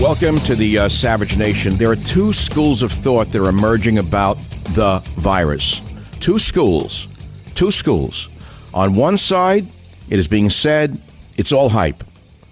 [0.00, 1.76] Welcome to the uh, Savage Nation.
[1.76, 4.36] There are two schools of thought that are emerging about
[4.74, 5.80] the virus.
[6.20, 7.08] Two schools.
[7.54, 8.28] Two schools.
[8.74, 9.66] On one side,
[10.10, 11.00] it is being said
[11.38, 12.04] it's all hype.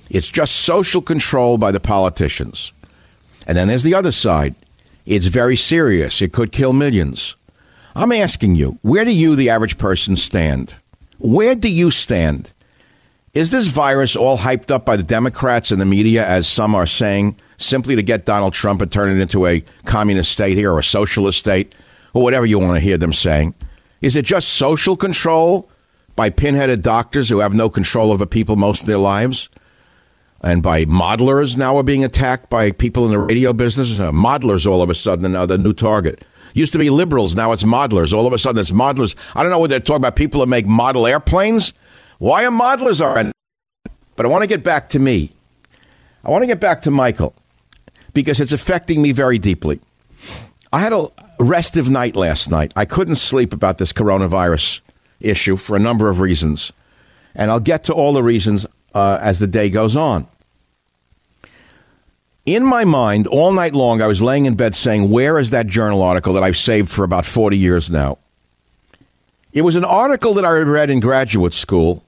[0.09, 2.73] It's just social control by the politicians.
[3.47, 4.55] And then there's the other side.
[5.05, 6.23] It's very serious.
[6.23, 7.37] It could kill millions.
[7.95, 10.73] I'm asking you, where do you, the average person, stand?
[11.19, 12.54] Where do you stand?
[13.35, 16.87] Is this virus all hyped up by the Democrats and the media, as some are
[16.87, 20.79] saying, simply to get Donald Trump and turn it into a communist state here or
[20.79, 21.75] a socialist state
[22.13, 23.55] or whatever you want to hear them saying?
[24.01, 25.69] Is it just social control
[26.15, 29.49] by pinheaded doctors who have no control over people most of their lives?
[30.41, 33.99] And by modelers now are being attacked by people in the radio business?
[33.99, 36.25] Uh, modelers all of a sudden are the new target.
[36.53, 38.13] Used to be liberals, now it's modelers.
[38.13, 39.17] All of a sudden it's modelers.
[39.35, 41.73] I don't know what they're talking about people that make model airplanes.
[42.19, 43.33] Why are modelers are?
[44.17, 45.33] But I want to get back to me.
[46.25, 47.35] I want to get back to Michael
[48.13, 49.81] because it's affecting me very deeply.
[50.73, 52.73] I had a restive night last night.
[52.75, 54.81] I couldn't sleep about this coronavirus
[55.21, 56.73] issue for a number of reasons.
[57.35, 60.29] And I'll get to all the reasons uh, as the day goes on.
[62.47, 65.67] In my mind, all night long, I was laying in bed saying, Where is that
[65.67, 68.19] journal article that I've saved for about 40 years now?
[69.55, 72.03] It was an article that I read in graduate school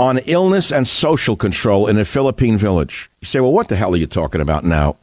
[0.00, 3.08] on illness and social control in a Philippine village.
[3.20, 4.96] You say, well, what the hell are you talking about now?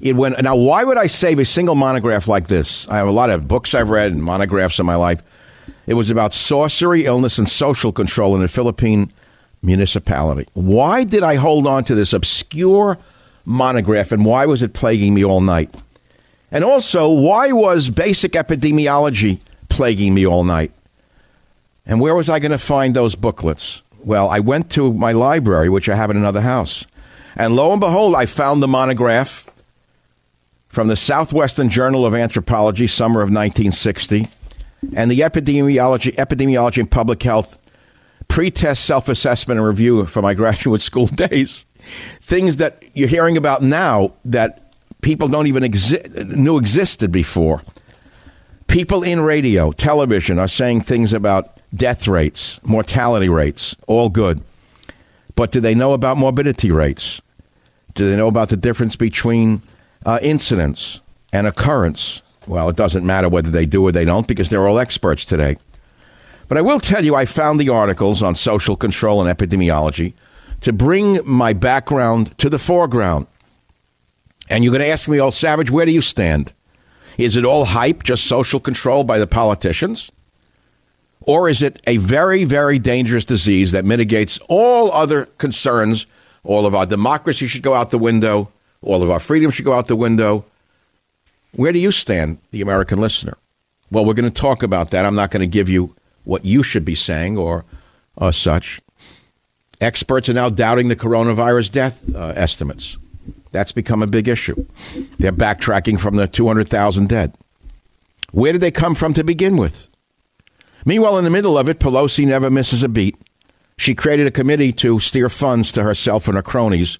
[0.00, 2.88] It went, now, why would I save a single monograph like this?
[2.88, 5.22] I have a lot of books I've read and monographs in my life.
[5.86, 9.12] It was about sorcery, illness, and social control in a Philippine
[9.62, 10.48] municipality.
[10.54, 12.98] Why did I hold on to this obscure
[13.44, 15.72] monograph and why was it plaguing me all night?
[16.50, 19.38] And also, why was basic epidemiology
[19.70, 20.72] plaguing me all night?
[21.86, 23.82] And where was I going to find those booklets?
[24.04, 26.84] Well, I went to my library, which I have in another house.
[27.36, 29.48] And lo and behold, I found the monograph
[30.68, 34.26] from the Southwestern Journal of Anthropology, summer of 1960,
[34.94, 37.58] and the Epidemiology, Epidemiology and Public Health
[38.30, 41.66] pre-test self-assessment and review for my graduate school days.
[42.22, 47.62] Things that you're hearing about now that people don't even exi- knew existed before.
[48.70, 54.42] People in radio, television are saying things about death rates, mortality rates, all good.
[55.34, 57.20] But do they know about morbidity rates?
[57.94, 59.62] Do they know about the difference between
[60.06, 61.00] uh, incidence
[61.32, 62.22] and occurrence?
[62.46, 65.56] Well, it doesn't matter whether they do or they don't because they're all experts today.
[66.46, 70.12] But I will tell you, I found the articles on social control and epidemiology
[70.60, 73.26] to bring my background to the foreground.
[74.48, 76.52] And you're going to ask me, oh, Savage, where do you stand?
[77.20, 80.10] Is it all hype, just social control by the politicians?
[81.20, 86.06] Or is it a very, very dangerous disease that mitigates all other concerns?
[86.44, 88.48] All of our democracy should go out the window.
[88.80, 90.46] All of our freedom should go out the window.
[91.52, 93.36] Where do you stand, the American listener?
[93.90, 95.04] Well, we're going to talk about that.
[95.04, 95.94] I'm not going to give you
[96.24, 97.66] what you should be saying or
[98.16, 98.80] uh, such.
[99.78, 102.96] Experts are now doubting the coronavirus death uh, estimates.
[103.52, 104.66] That's become a big issue.
[105.18, 107.34] They're backtracking from the 200,000 dead.
[108.32, 109.88] Where did they come from to begin with?
[110.84, 113.16] Meanwhile, in the middle of it, Pelosi never misses a beat.
[113.76, 116.98] She created a committee to steer funds to herself and her cronies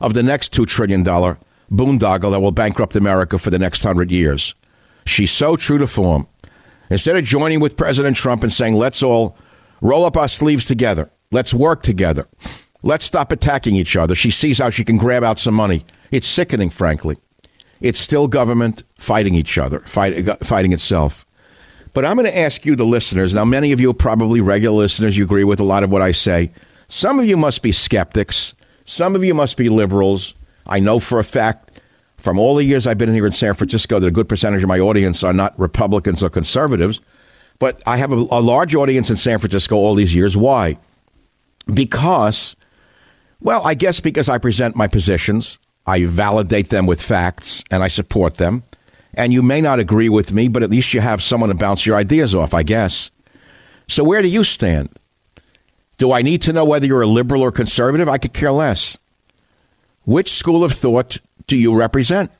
[0.00, 4.54] of the next $2 trillion boondoggle that will bankrupt America for the next hundred years.
[5.04, 6.28] She's so true to form.
[6.90, 9.36] Instead of joining with President Trump and saying, let's all
[9.80, 12.28] roll up our sleeves together, let's work together,
[12.82, 15.84] let's stop attacking each other, she sees how she can grab out some money.
[16.10, 17.16] It's sickening, frankly.
[17.80, 21.24] It's still government fighting each other, fight, uh, fighting itself.
[21.94, 23.32] But I'm going to ask you, the listeners.
[23.32, 25.16] Now, many of you are probably regular listeners.
[25.16, 26.52] You agree with a lot of what I say.
[26.88, 28.54] Some of you must be skeptics.
[28.84, 30.34] Some of you must be liberals.
[30.66, 31.80] I know for a fact
[32.16, 34.68] from all the years I've been here in San Francisco that a good percentage of
[34.68, 37.00] my audience are not Republicans or conservatives.
[37.58, 40.36] But I have a, a large audience in San Francisco all these years.
[40.36, 40.76] Why?
[41.72, 42.56] Because,
[43.40, 47.88] well, I guess because I present my positions, I validate them with facts, and I
[47.88, 48.64] support them
[49.18, 51.84] and you may not agree with me, but at least you have someone to bounce
[51.84, 53.10] your ideas off, I guess.
[53.88, 54.90] So where do you stand?
[55.96, 58.08] Do I need to know whether you're a liberal or conservative?
[58.08, 58.96] I could care less.
[60.04, 61.18] Which school of thought
[61.48, 62.30] do you represent?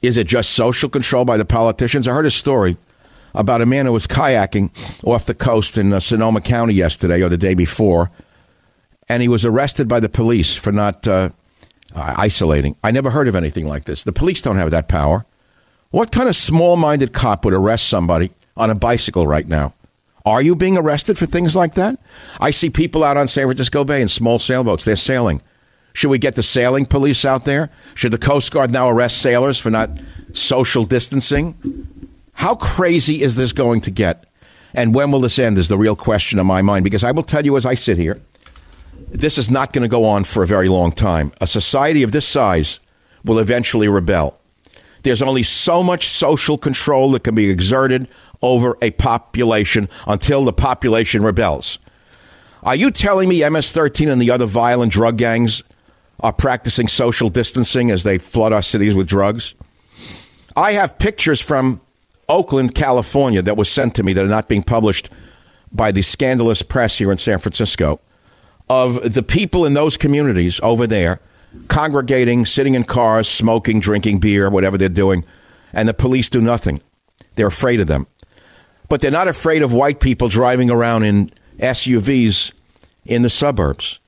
[0.00, 2.06] Is it just social control by the politicians?
[2.06, 2.76] I heard a story
[3.34, 4.70] about a man who was kayaking
[5.04, 8.12] off the coast in uh, Sonoma County yesterday or the day before,
[9.08, 11.30] and he was arrested by the police for not uh,
[11.94, 12.76] isolating.
[12.82, 14.04] I never heard of anything like this.
[14.04, 15.24] The police don't have that power.
[15.90, 19.74] What kind of small minded cop would arrest somebody on a bicycle right now?
[20.24, 21.98] Are you being arrested for things like that?
[22.40, 24.84] I see people out on San Francisco Bay in small sailboats.
[24.84, 25.40] They're sailing.
[25.92, 27.70] Should we get the sailing police out there?
[27.94, 29.90] Should the Coast Guard now arrest sailors for not
[30.32, 31.54] social distancing?
[32.34, 34.24] How crazy is this going to get?
[34.74, 36.84] And when will this end is the real question in my mind.
[36.84, 38.20] Because I will tell you as I sit here,
[39.08, 41.32] this is not going to go on for a very long time.
[41.40, 42.80] A society of this size
[43.24, 44.38] will eventually rebel.
[45.02, 48.08] There's only so much social control that can be exerted
[48.42, 51.78] over a population until the population rebels.
[52.62, 55.62] Are you telling me MS 13 and the other violent drug gangs
[56.20, 59.54] are practicing social distancing as they flood our cities with drugs?
[60.56, 61.80] I have pictures from
[62.28, 65.10] Oakland, California that was sent to me that are not being published
[65.70, 68.00] by the scandalous press here in San Francisco
[68.68, 71.20] of the people in those communities over there
[71.68, 75.24] congregating, sitting in cars, smoking, drinking beer, whatever they're doing,
[75.72, 76.80] and the police do nothing.
[77.34, 78.06] They're afraid of them.
[78.88, 82.52] But they're not afraid of white people driving around in SUVs
[83.04, 84.00] in the suburbs.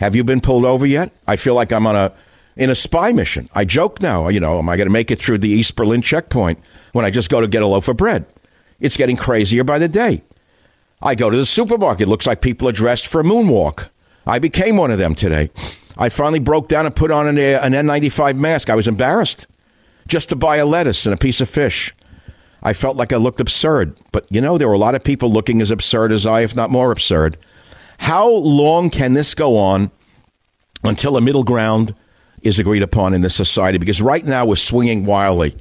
[0.00, 1.12] Have you been pulled over yet?
[1.26, 2.12] I feel like I'm on a
[2.56, 3.48] in a spy mission.
[3.54, 6.00] I joke now, you know, am I going to make it through the East Berlin
[6.00, 6.58] checkpoint
[6.92, 8.24] when I just go to get a loaf of bread?
[8.80, 10.22] It's getting crazier by the day.
[11.02, 12.08] I go to the supermarket.
[12.08, 13.88] Looks like people are dressed for a moonwalk.
[14.26, 15.50] I became one of them today.
[15.96, 18.68] I finally broke down and put on an, uh, an N95 mask.
[18.68, 19.46] I was embarrassed
[20.08, 21.94] just to buy a lettuce and a piece of fish.
[22.62, 23.96] I felt like I looked absurd.
[24.12, 26.54] But, you know, there were a lot of people looking as absurd as I, if
[26.56, 27.38] not more absurd.
[27.98, 29.90] How long can this go on
[30.82, 31.94] until a middle ground
[32.42, 33.78] is agreed upon in this society?
[33.78, 35.56] Because right now we're swinging wildly.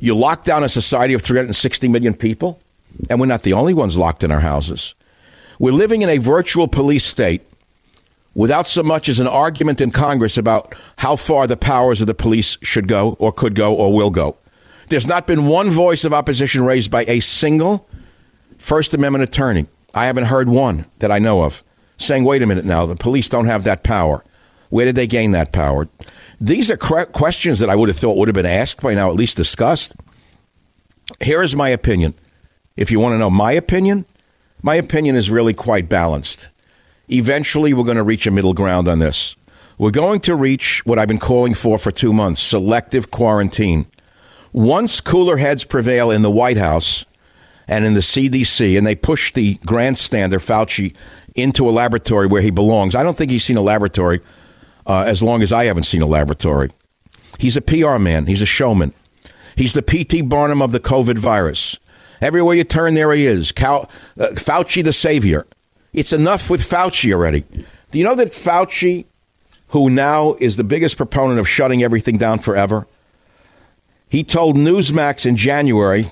[0.00, 2.60] You lock down a society of 360 million people,
[3.08, 4.94] and we're not the only ones locked in our houses.
[5.58, 7.42] We're living in a virtual police state
[8.34, 12.14] without so much as an argument in Congress about how far the powers of the
[12.14, 14.36] police should go or could go or will go.
[14.88, 17.88] There's not been one voice of opposition raised by a single
[18.58, 19.66] First Amendment attorney.
[19.94, 21.62] I haven't heard one that I know of
[21.96, 24.24] saying, wait a minute now, the police don't have that power.
[24.68, 25.88] Where did they gain that power?
[26.40, 29.16] These are questions that I would have thought would have been asked by now, at
[29.16, 29.94] least discussed.
[31.20, 32.14] Here is my opinion.
[32.76, 34.04] If you want to know my opinion,
[34.62, 36.48] my opinion is really quite balanced.
[37.08, 39.36] Eventually, we're going to reach a middle ground on this.
[39.76, 43.86] We're going to reach what I've been calling for for two months selective quarantine.
[44.52, 47.04] Once cooler heads prevail in the White House
[47.66, 50.94] and in the CDC, and they push the grandstander Fauci
[51.34, 54.20] into a laboratory where he belongs, I don't think he's seen a laboratory
[54.86, 56.70] uh, as long as I haven't seen a laboratory.
[57.38, 58.92] He's a PR man, he's a showman.
[59.56, 60.22] He's the P.T.
[60.22, 61.78] Barnum of the COVID virus.
[62.20, 63.52] Everywhere you turn, there he is.
[63.52, 63.86] Uh,
[64.16, 65.46] Fauci the savior.
[65.94, 67.42] It's enough with Fauci already.
[67.92, 69.06] Do you know that Fauci,
[69.68, 72.88] who now is the biggest proponent of shutting everything down forever,
[74.08, 76.10] he told Newsmax in January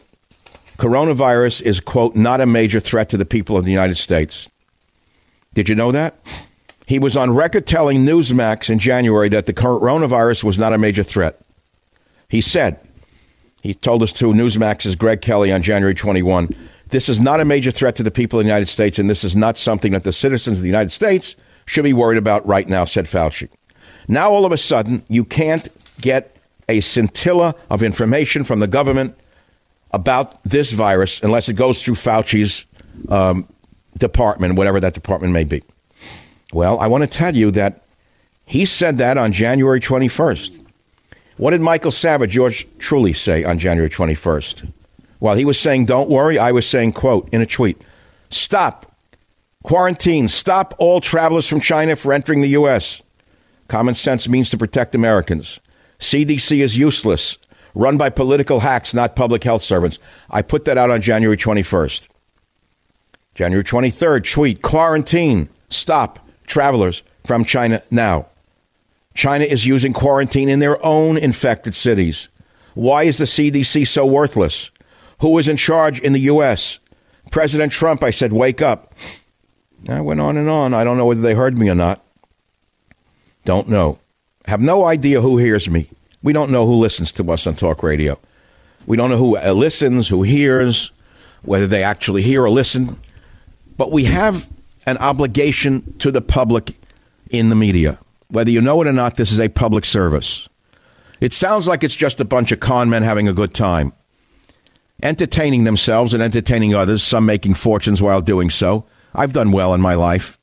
[0.78, 4.48] coronavirus is, quote, not a major threat to the people of the United States.
[5.54, 6.16] Did you know that?
[6.86, 11.02] He was on record telling Newsmax in January that the coronavirus was not a major
[11.04, 11.40] threat.
[12.28, 12.80] He said,
[13.62, 16.48] he told us to Newsmax's Greg Kelly on January 21
[16.92, 19.24] this is not a major threat to the people of the United States, and this
[19.24, 21.34] is not something that the citizens of the United States
[21.64, 23.48] should be worried about right now, said Fauci.
[24.08, 25.68] Now, all of a sudden, you can't
[26.02, 26.36] get
[26.68, 29.16] a scintilla of information from the government
[29.90, 32.66] about this virus unless it goes through Fauci's
[33.08, 33.48] um,
[33.96, 35.62] department, whatever that department may be.
[36.52, 37.82] Well, I want to tell you that
[38.44, 40.62] he said that on January 21st.
[41.38, 44.70] What did Michael Savage, George Truly, say on January 21st?
[45.22, 47.80] While he was saying, don't worry, I was saying, quote, in a tweet,
[48.28, 48.92] stop,
[49.62, 53.02] quarantine, stop all travelers from China for entering the U.S.
[53.68, 55.60] Common sense means to protect Americans.
[56.00, 57.38] CDC is useless,
[57.72, 60.00] run by political hacks, not public health servants.
[60.28, 62.08] I put that out on January 21st.
[63.36, 68.26] January 23rd, tweet, quarantine, stop travelers from China now.
[69.14, 72.28] China is using quarantine in their own infected cities.
[72.74, 74.72] Why is the CDC so worthless?
[75.22, 76.80] Who is in charge in the U.S.?
[77.30, 78.92] President Trump, I said, wake up.
[79.88, 80.74] I went on and on.
[80.74, 82.04] I don't know whether they heard me or not.
[83.44, 84.00] Don't know.
[84.46, 85.88] Have no idea who hears me.
[86.24, 88.18] We don't know who listens to us on talk radio.
[88.84, 90.90] We don't know who uh, listens, who hears,
[91.42, 93.00] whether they actually hear or listen.
[93.76, 94.48] But we have
[94.86, 96.74] an obligation to the public
[97.30, 97.98] in the media.
[98.28, 100.48] Whether you know it or not, this is a public service.
[101.20, 103.92] It sounds like it's just a bunch of con men having a good time,
[105.02, 108.86] entertaining themselves and entertaining others, some making fortunes while doing so.
[109.14, 110.38] I've done well in my life.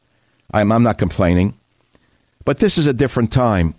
[0.52, 1.58] I'm, I'm not complaining.
[2.46, 3.76] But this is a different time.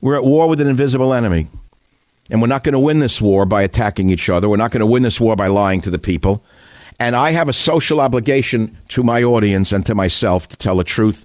[0.00, 1.48] We're at war with an invisible enemy.
[2.30, 4.48] And we're not going to win this war by attacking each other.
[4.48, 6.44] We're not going to win this war by lying to the people.
[6.98, 10.84] And I have a social obligation to my audience and to myself to tell the
[10.84, 11.24] truth,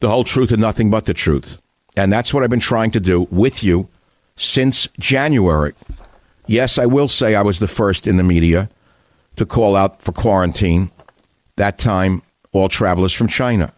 [0.00, 1.58] the whole truth, and nothing but the truth.
[1.96, 3.88] And that's what I've been trying to do with you
[4.36, 5.72] since January.
[6.48, 8.70] Yes, I will say I was the first in the media
[9.36, 10.90] to call out for quarantine.
[11.56, 13.74] That time, all travelers from China.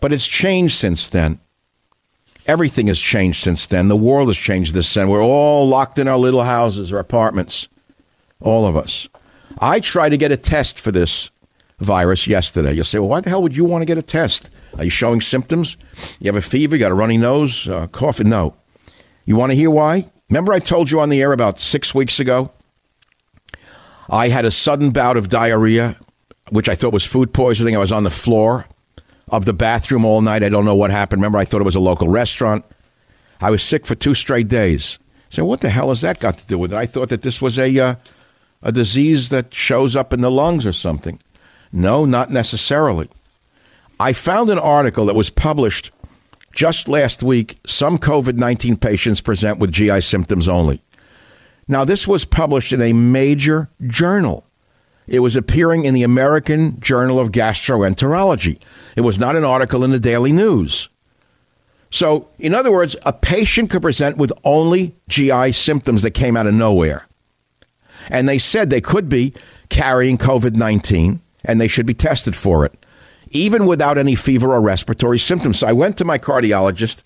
[0.00, 1.40] But it's changed since then.
[2.46, 3.88] Everything has changed since then.
[3.88, 5.08] The world has changed since then.
[5.08, 7.68] We're all locked in our little houses or apartments.
[8.40, 9.08] All of us.
[9.58, 11.30] I tried to get a test for this
[11.80, 12.72] virus yesterday.
[12.72, 14.48] You'll say, well, why the hell would you want to get a test?
[14.78, 15.76] Are you showing symptoms?
[16.20, 16.76] You have a fever?
[16.76, 17.68] You got a runny nose?
[17.68, 18.20] Uh, cough?
[18.20, 18.54] No.
[19.24, 20.08] You want to hear why?
[20.28, 22.50] Remember, I told you on the air about six weeks ago?
[24.10, 25.96] I had a sudden bout of diarrhea,
[26.50, 27.74] which I thought was food poisoning.
[27.74, 28.66] I was on the floor
[29.28, 30.42] of the bathroom all night.
[30.42, 31.22] I don't know what happened.
[31.22, 32.64] Remember, I thought it was a local restaurant.
[33.40, 34.98] I was sick for two straight days.
[35.30, 36.76] So, what the hell has that got to do with it?
[36.76, 37.94] I thought that this was a uh,
[38.62, 41.20] a disease that shows up in the lungs or something.
[41.72, 43.08] No, not necessarily.
[44.00, 45.90] I found an article that was published
[46.58, 47.56] just last week.
[47.68, 50.82] Some COVID 19 patients present with GI symptoms only.
[51.68, 54.44] Now, this was published in a major journal.
[55.06, 58.60] It was appearing in the American Journal of Gastroenterology.
[58.96, 60.88] It was not an article in the Daily News.
[61.90, 66.48] So, in other words, a patient could present with only GI symptoms that came out
[66.48, 67.06] of nowhere.
[68.10, 69.32] And they said they could be
[69.68, 72.84] carrying COVID 19 and they should be tested for it,
[73.30, 75.60] even without any fever or respiratory symptoms.
[75.60, 77.02] So I went to my cardiologist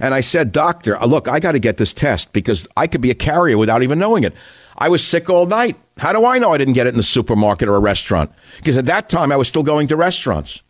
[0.00, 3.00] and I said, Doctor, uh, look, I got to get this test because I could
[3.00, 4.34] be a carrier without even knowing it.
[4.76, 5.76] I was sick all night.
[5.98, 8.30] How do I know I didn't get it in the supermarket or a restaurant?
[8.58, 10.62] Because at that time I was still going to restaurants.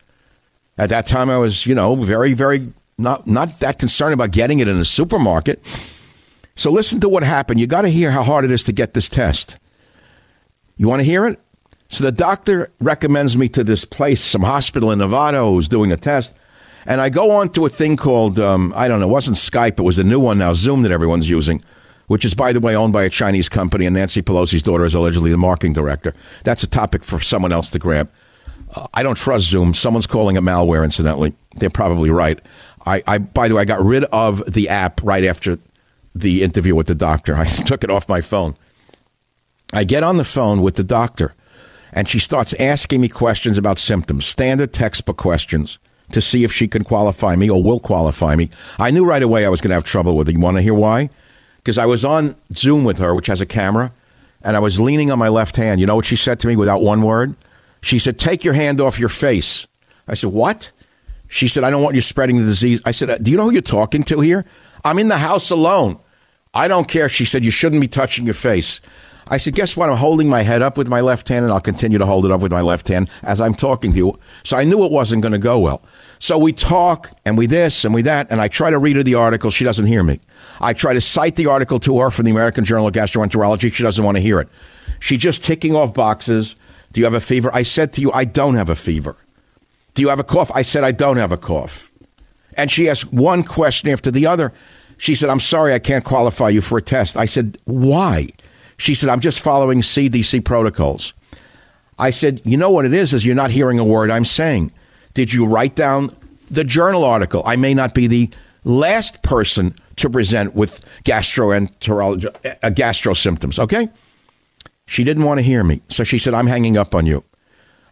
[0.78, 4.60] At that time I was, you know, very, very not not that concerned about getting
[4.60, 5.64] it in the supermarket.
[6.56, 7.60] So listen to what happened.
[7.60, 9.56] You got to hear how hard it is to get this test.
[10.76, 11.38] You want to hear it?
[11.88, 15.96] So the doctor recommends me to this place, some hospital in Nevada who's doing a
[15.96, 16.34] test.
[16.86, 19.78] And I go on to a thing called, um, I don't know, it wasn't Skype,
[19.78, 21.62] it was a new one now, Zoom that everyone's using
[22.08, 24.94] which is, by the way, owned by a Chinese company, and Nancy Pelosi's daughter is
[24.94, 26.14] allegedly the marketing director.
[26.42, 28.10] That's a topic for someone else to grab.
[28.74, 29.74] Uh, I don't trust Zoom.
[29.74, 31.34] Someone's calling it malware, incidentally.
[31.56, 32.40] They're probably right.
[32.84, 35.58] I, I, by the way, I got rid of the app right after
[36.14, 37.36] the interview with the doctor.
[37.36, 38.56] I took it off my phone.
[39.72, 41.34] I get on the phone with the doctor,
[41.92, 45.78] and she starts asking me questions about symptoms, standard textbook questions,
[46.12, 48.50] to see if she can qualify me or will qualify me.
[48.78, 50.32] I knew right away I was going to have trouble with it.
[50.32, 51.10] You want to hear why?
[51.68, 53.92] because I was on Zoom with her, which has a camera,
[54.42, 55.80] and I was leaning on my left hand.
[55.80, 57.34] You know what she said to me without one word?
[57.82, 59.66] She said, Take your hand off your face.
[60.06, 60.70] I said, What?
[61.28, 62.80] She said, I don't want you spreading the disease.
[62.86, 64.46] I said, uh, Do you know who you're talking to here?
[64.82, 65.98] I'm in the house alone.
[66.54, 67.10] I don't care.
[67.10, 68.80] She said, You shouldn't be touching your face.
[69.30, 69.90] I said, Guess what?
[69.90, 72.30] I'm holding my head up with my left hand, and I'll continue to hold it
[72.30, 74.18] up with my left hand as I'm talking to you.
[74.44, 75.82] So I knew it wasn't going to go well.
[76.18, 79.02] So we talk, and we this, and we that, and I try to read her
[79.02, 79.50] the article.
[79.50, 80.20] She doesn't hear me.
[80.60, 83.72] I try to cite the article to her from the American Journal of Gastroenterology.
[83.72, 84.48] She doesn't want to hear it.
[85.00, 86.56] She's just ticking off boxes.
[86.92, 87.50] Do you have a fever?
[87.54, 89.16] I said to you, I don't have a fever.
[89.94, 90.50] Do you have a cough?
[90.54, 91.90] I said, I don't have a cough.
[92.54, 94.52] And she asked one question after the other.
[94.96, 97.16] She said, I'm sorry, I can't qualify you for a test.
[97.16, 98.28] I said, Why?
[98.78, 101.12] She said, I'm just following CDC protocols.
[101.98, 104.72] I said, You know what it is, is you're not hearing a word I'm saying.
[105.14, 106.10] Did you write down
[106.50, 107.42] the journal article?
[107.44, 108.30] I may not be the
[108.64, 113.88] last person to present with gastroenterology, uh, gastro symptoms, okay?
[114.86, 115.82] She didn't want to hear me.
[115.88, 117.24] So she said, I'm hanging up on you.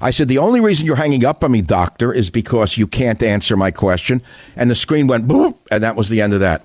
[0.00, 3.22] I said, The only reason you're hanging up on me, doctor, is because you can't
[3.22, 4.22] answer my question.
[4.54, 6.64] And the screen went boom, and that was the end of that.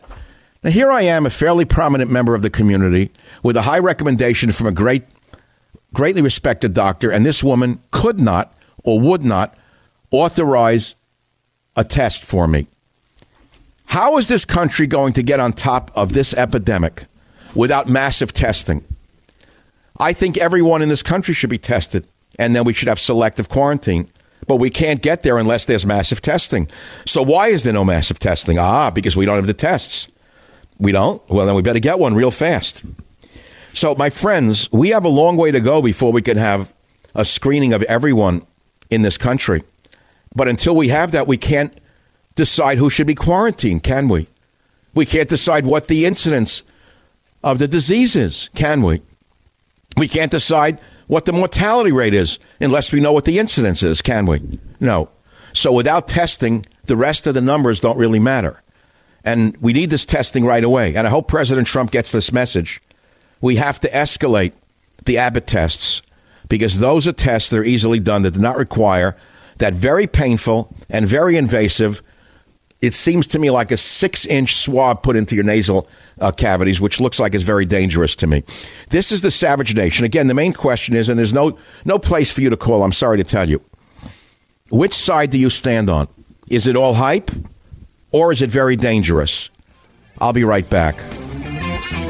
[0.63, 3.09] Now, here I am, a fairly prominent member of the community
[3.41, 5.03] with a high recommendation from a great,
[5.91, 8.53] greatly respected doctor, and this woman could not
[8.83, 9.57] or would not
[10.11, 10.93] authorize
[11.75, 12.67] a test for me.
[13.87, 17.05] How is this country going to get on top of this epidemic
[17.55, 18.83] without massive testing?
[19.99, 23.49] I think everyone in this country should be tested, and then we should have selective
[23.49, 24.09] quarantine.
[24.47, 26.67] But we can't get there unless there's massive testing.
[27.05, 28.57] So, why is there no massive testing?
[28.57, 30.07] Ah, because we don't have the tests.
[30.81, 31.21] We don't?
[31.29, 32.83] Well, then we better get one real fast.
[33.71, 36.73] So, my friends, we have a long way to go before we can have
[37.13, 38.45] a screening of everyone
[38.89, 39.63] in this country.
[40.35, 41.77] But until we have that, we can't
[42.33, 44.27] decide who should be quarantined, can we?
[44.95, 46.63] We can't decide what the incidence
[47.43, 49.03] of the disease is, can we?
[49.95, 54.01] We can't decide what the mortality rate is unless we know what the incidence is,
[54.01, 54.59] can we?
[54.79, 55.09] No.
[55.53, 58.63] So without testing, the rest of the numbers don't really matter.
[59.23, 60.95] And we need this testing right away.
[60.95, 62.81] And I hope President Trump gets this message.
[63.39, 64.53] We have to escalate
[65.05, 66.01] the Abbott tests
[66.49, 69.15] because those are tests that are easily done that do not require
[69.57, 72.01] that very painful and very invasive.
[72.81, 75.87] It seems to me like a six inch swab put into your nasal
[76.19, 78.43] uh, cavities, which looks like is very dangerous to me.
[78.89, 80.03] This is the Savage Nation.
[80.03, 82.91] Again, the main question is, and there's no, no place for you to call, I'm
[82.91, 83.61] sorry to tell you.
[84.71, 86.07] Which side do you stand on?
[86.49, 87.29] Is it all hype
[88.11, 89.49] or is it very dangerous?
[90.19, 90.97] I'll be right back.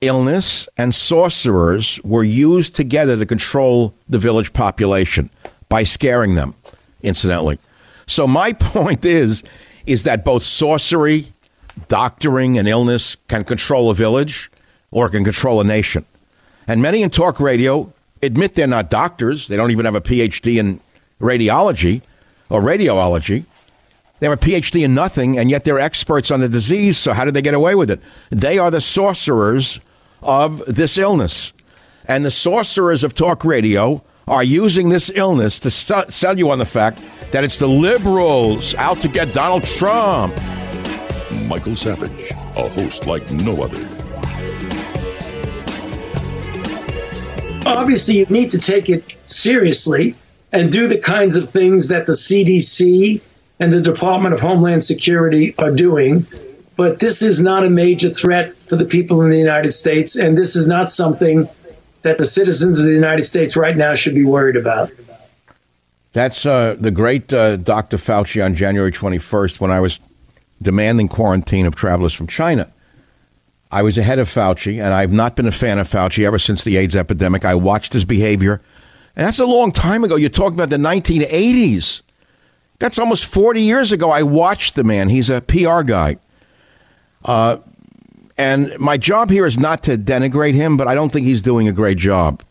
[0.00, 5.30] illness and sorcerers were used together to control the village population
[5.68, 6.54] by scaring them,
[7.02, 7.58] incidentally.
[8.06, 9.42] So my point is
[9.86, 11.32] is that both sorcery,
[11.88, 14.50] doctoring and illness can control a village
[14.90, 16.04] or can control a nation.
[16.66, 17.90] And many in talk radio
[18.22, 19.48] admit they're not doctors.
[19.48, 20.80] They don't even have a PhD in
[21.20, 22.02] radiology
[22.50, 23.44] or radiology.
[24.20, 26.98] They have a PhD in nothing, and yet they're experts on the disease.
[26.98, 28.00] So, how did they get away with it?
[28.30, 29.80] They are the sorcerers
[30.22, 31.52] of this illness.
[32.06, 36.66] And the sorcerers of talk radio are using this illness to sell you on the
[36.66, 37.02] fact
[37.32, 40.36] that it's the liberals out to get Donald Trump.
[41.46, 43.86] Michael Savage, a host like no other.
[47.66, 50.14] Obviously, you need to take it seriously
[50.52, 53.20] and do the kinds of things that the CDC
[53.60, 56.26] and the Department of Homeland Security are doing.
[56.78, 60.38] But this is not a major threat for the people in the United States, and
[60.38, 61.48] this is not something
[62.02, 64.92] that the citizens of the United States right now should be worried about.
[66.12, 67.96] That's uh, the great uh, Dr.
[67.96, 70.00] Fauci on January 21st when I was
[70.62, 72.72] demanding quarantine of travelers from China.
[73.72, 76.62] I was ahead of Fauci, and I've not been a fan of Fauci ever since
[76.62, 77.44] the AIDS epidemic.
[77.44, 78.62] I watched his behavior,
[79.16, 80.14] and that's a long time ago.
[80.14, 82.02] You're talking about the 1980s.
[82.78, 84.12] That's almost 40 years ago.
[84.12, 85.08] I watched the man.
[85.08, 86.18] He's a PR guy.
[87.24, 87.58] Uh,
[88.36, 91.66] and my job here is not to denigrate him, but I don't think he's doing
[91.66, 92.42] a great job.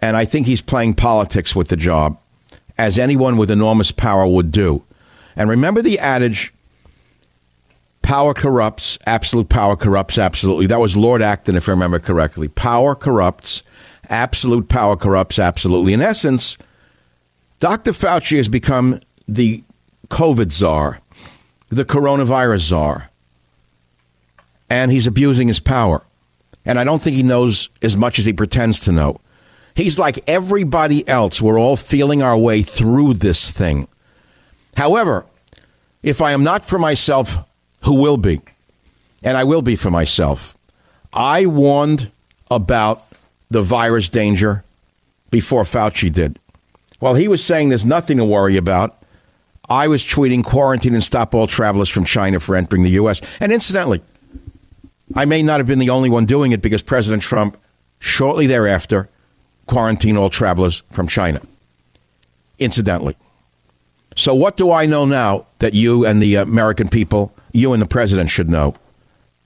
[0.00, 2.18] And I think he's playing politics with the job,
[2.78, 4.84] as anyone with enormous power would do.
[5.36, 6.52] And remember the adage
[8.00, 10.66] power corrupts, absolute power corrupts absolutely.
[10.66, 12.48] That was Lord Acton, if I remember correctly.
[12.48, 13.62] Power corrupts,
[14.08, 15.92] absolute power corrupts absolutely.
[15.92, 16.56] In essence,
[17.60, 17.92] Dr.
[17.92, 19.62] Fauci has become the
[20.08, 21.00] COVID czar,
[21.68, 23.11] the coronavirus czar
[24.72, 26.02] and he's abusing his power.
[26.64, 29.20] And I don't think he knows as much as he pretends to know.
[29.74, 31.42] He's like everybody else.
[31.42, 33.86] We're all feeling our way through this thing.
[34.78, 35.26] However,
[36.02, 37.36] if I am not for myself,
[37.84, 38.40] who will be?
[39.22, 40.56] And I will be for myself.
[41.12, 42.10] I warned
[42.50, 43.04] about
[43.50, 44.64] the virus danger
[45.30, 46.38] before Fauci did.
[46.98, 49.02] While he was saying there's nothing to worry about,
[49.68, 53.20] I was tweeting quarantine and stop all travelers from China for entering the U.S.
[53.38, 54.00] And incidentally,
[55.14, 57.56] I may not have been the only one doing it because President Trump,
[57.98, 59.08] shortly thereafter,
[59.66, 61.40] quarantined all travelers from China.
[62.58, 63.16] Incidentally.
[64.16, 67.86] So, what do I know now that you and the American people, you and the
[67.86, 68.74] president should know?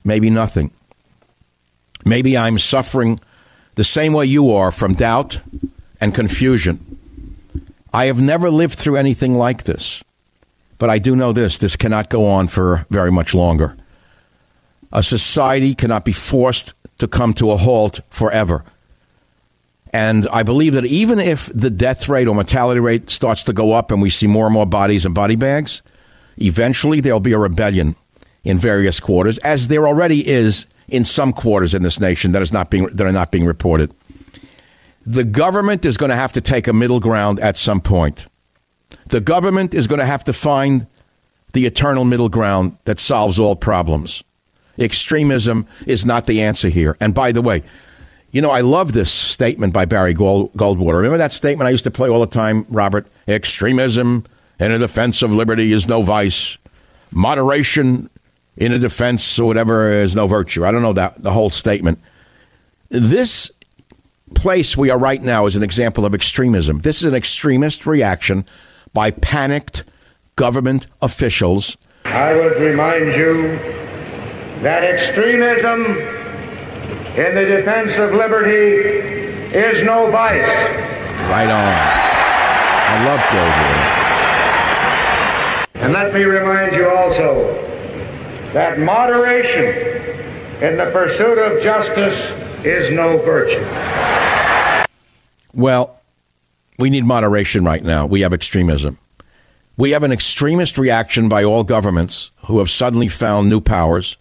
[0.05, 0.71] Maybe nothing.
[2.05, 3.21] Maybe I'm suffering
[3.75, 5.41] the same way you are from doubt
[6.01, 6.99] and confusion.
[7.93, 10.03] I have never lived through anything like this.
[10.79, 13.77] But I do know this this cannot go on for very much longer.
[14.93, 18.65] A society cannot be forced to come to a halt forever.
[19.93, 23.73] And I believe that even if the death rate or mortality rate starts to go
[23.73, 25.83] up and we see more and more bodies and body bags,
[26.37, 27.97] eventually there'll be a rebellion
[28.45, 32.53] in various quarters, as there already is in some quarters in this nation that is
[32.53, 33.93] not being that are not being reported.
[35.05, 38.27] The government is going to have to take a middle ground at some point.
[39.07, 40.87] The government is going to have to find
[41.53, 44.23] the eternal middle ground that solves all problems.
[44.79, 46.97] Extremism is not the answer here.
[47.01, 47.63] And by the way,
[48.31, 50.97] you know, I love this statement by Barry Gold- Goldwater.
[50.97, 53.07] Remember that statement I used to play all the time, Robert?
[53.27, 54.25] Extremism
[54.59, 56.59] in a defense of liberty is no vice.
[57.11, 58.11] Moderation
[58.57, 60.65] in a defense or whatever is no virtue.
[60.65, 61.99] I don't know that the whole statement.
[62.89, 63.51] This
[64.35, 66.81] place we are right now is an example of extremism.
[66.81, 68.45] This is an extremist reaction
[68.93, 69.85] by panicked
[70.37, 71.77] government officials.
[72.05, 73.59] I would remind you
[74.63, 75.85] that extremism
[77.17, 78.55] in the defense of liberty
[79.57, 80.47] is no vice.
[81.31, 81.75] Right on.
[82.89, 83.97] I love Goldwater.
[85.83, 87.53] And let me remind you also
[88.53, 89.67] that moderation
[90.63, 92.17] in the pursuit of justice
[92.65, 93.65] is no virtue.
[95.53, 96.01] Well,
[96.79, 98.07] we need moderation right now.
[98.07, 98.99] We have extremism.
[99.77, 104.17] We have an extremist reaction by all governments who have suddenly found new powers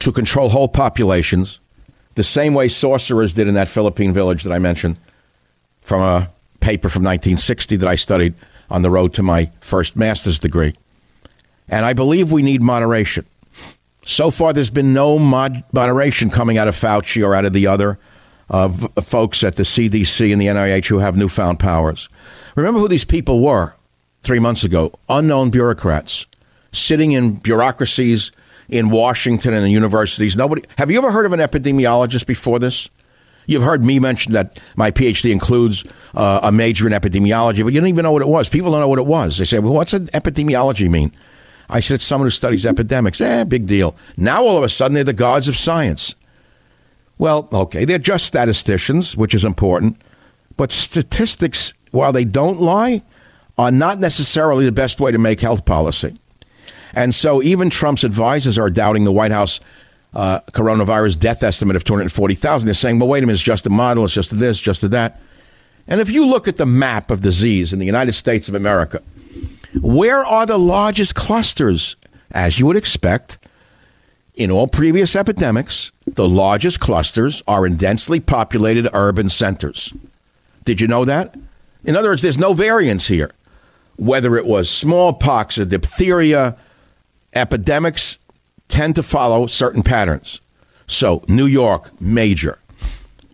[0.00, 1.58] to control whole populations,
[2.14, 4.98] the same way sorcerers did in that Philippine village that I mentioned
[5.80, 6.30] from a
[6.60, 8.34] paper from 1960 that I studied
[8.70, 10.74] on the road to my first master's degree.
[11.68, 13.24] And I believe we need moderation.
[14.04, 17.66] So far, there's been no mod- moderation coming out of Fauci or out of the
[17.66, 17.98] other
[18.48, 22.08] uh, v- folks at the CDC and the NIH who have newfound powers.
[22.56, 23.74] Remember who these people were
[24.22, 26.26] three months ago unknown bureaucrats
[26.72, 28.32] sitting in bureaucracies
[28.68, 30.36] in Washington and the universities.
[30.36, 30.62] Nobody.
[30.76, 32.90] Have you ever heard of an epidemiologist before this?
[33.46, 35.82] You've heard me mention that my PhD includes
[36.14, 38.50] uh, a major in epidemiology, but you don't even know what it was.
[38.50, 39.38] People don't know what it was.
[39.38, 41.12] They say, well, what's an epidemiology mean?
[41.70, 43.22] I said, someone who studies epidemics.
[43.22, 43.96] Eh, big deal.
[44.18, 46.14] Now all of a sudden they're the gods of science.
[47.16, 50.00] Well, okay, they're just statisticians, which is important.
[50.58, 53.02] But statistics, while they don't lie,
[53.56, 56.18] are not necessarily the best way to make health policy.
[56.94, 59.60] And so even Trump's advisors are doubting the White House
[60.14, 62.66] uh, coronavirus death estimate of 240,000.
[62.66, 65.20] They're saying, well, wait a minute, it's just a model, it's just this, just that.
[65.86, 69.02] And if you look at the map of disease in the United States of America,
[69.80, 71.96] where are the largest clusters?
[72.30, 73.38] As you would expect,
[74.34, 79.92] in all previous epidemics, the largest clusters are in densely populated urban centers.
[80.64, 81.34] Did you know that?
[81.84, 83.32] In other words, there's no variance here.
[83.96, 86.56] Whether it was smallpox or diphtheria,
[87.38, 88.18] epidemics
[88.68, 90.40] tend to follow certain patterns.
[90.86, 92.58] So, New York, major.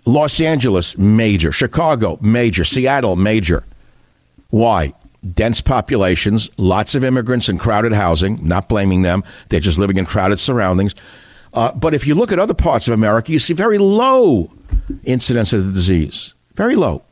[0.05, 1.51] Los Angeles, major.
[1.51, 2.65] Chicago, major.
[2.65, 3.65] Seattle, major.
[4.51, 4.93] Why?
[5.25, 8.47] Dense populations, lots of immigrants and crowded housing.
[8.47, 9.25] Not blaming them.
[9.49, 10.95] They're just living in crowded surroundings.
[11.55, 14.53] Uh, but if you look at other parts of America, you see very low
[15.05, 16.35] incidence of the disease.
[16.55, 17.03] Very low.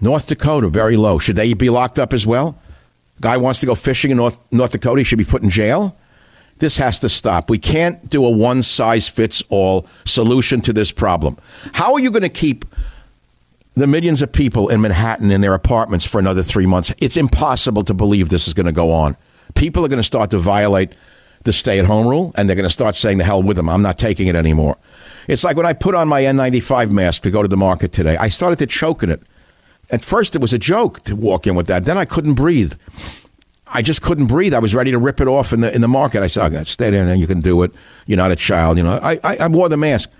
[0.00, 1.18] North Dakota, very low.
[1.18, 2.58] Should they be locked up as well?
[3.20, 5.96] Guy wants to go fishing in North, North Dakota, he should be put in jail?
[6.58, 7.48] This has to stop.
[7.48, 11.38] We can't do a one size fits all solution to this problem.
[11.74, 12.64] How are you going to keep
[13.74, 16.92] the millions of people in Manhattan in their apartments for another three months?
[16.98, 19.16] It's impossible to believe this is going to go on.
[19.54, 20.92] People are going to start to violate
[21.44, 23.68] the stay at home rule and they're going to start saying, the hell with them.
[23.68, 24.76] I'm not taking it anymore.
[25.28, 28.16] It's like when I put on my N95 mask to go to the market today,
[28.18, 29.22] I started to choke in it.
[29.90, 31.84] At first, it was a joke to walk in with that.
[31.84, 32.74] Then I couldn't breathe.
[33.66, 34.54] I just couldn't breathe.
[34.54, 36.22] I was ready to rip it off in the in the market.
[36.22, 37.72] I said, "Okay, stay there, and you can do it.
[38.06, 40.10] You're not a child." You know, I, I, I wore the mask,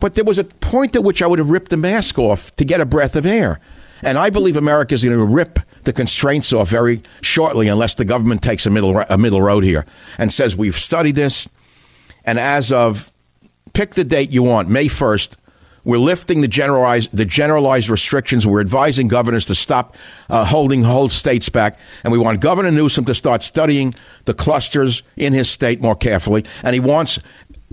[0.00, 2.64] but there was a point at which I would have ripped the mask off to
[2.64, 3.60] get a breath of air.
[4.02, 8.04] And I believe America is going to rip the constraints off very shortly, unless the
[8.04, 9.84] government takes a middle a middle road here
[10.18, 11.48] and says we've studied this,
[12.24, 13.12] and as of
[13.74, 15.36] pick the date you want, May first,
[15.84, 18.46] we're lifting the generalized the generalized restrictions.
[18.46, 19.94] We're advising governors to stop
[20.30, 23.94] uh, holding whole states back, and we want Governor Newsom to start studying
[24.24, 26.44] the clusters in his state more carefully.
[26.62, 27.18] And he wants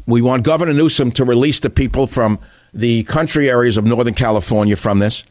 [0.06, 2.40] we want Governor Newsom to release the people from
[2.74, 5.24] the country areas of Northern California from this.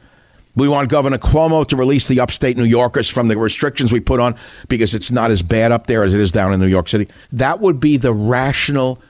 [0.57, 4.21] We want Governor Cuomo to release the upstate New Yorkers from the restrictions we put
[4.21, 4.35] on
[4.69, 7.09] because it's not as bad up there as it is down in New York City.
[7.31, 9.01] That would be the rational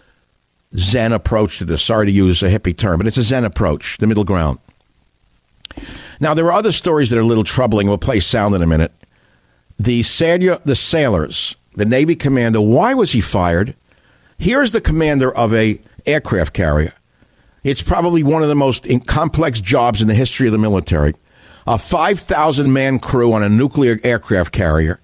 [0.77, 1.83] Zen approach to this.
[1.83, 4.59] Sorry to use a hippie term, but it's a Zen approach, the middle ground.
[6.21, 7.89] Now, there are other stories that are a little troubling.
[7.89, 8.93] We'll play sound in a minute.
[9.79, 13.75] The, sailor, the sailors, the Navy commander, why was he fired?
[14.39, 16.93] Here's the commander of a aircraft carrier.
[17.63, 21.15] It's probably one of the most complex jobs in the history of the military.
[21.67, 25.01] A 5,000 man crew on a nuclear aircraft carrier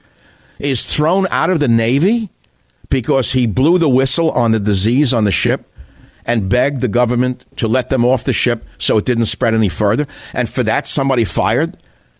[0.59, 2.31] is thrown out of the Navy
[2.89, 5.71] because he blew the whistle on the disease on the ship
[6.25, 9.69] and begged the government to let them off the ship so it didn't spread any
[9.69, 10.07] further.
[10.33, 11.77] And for that, somebody fired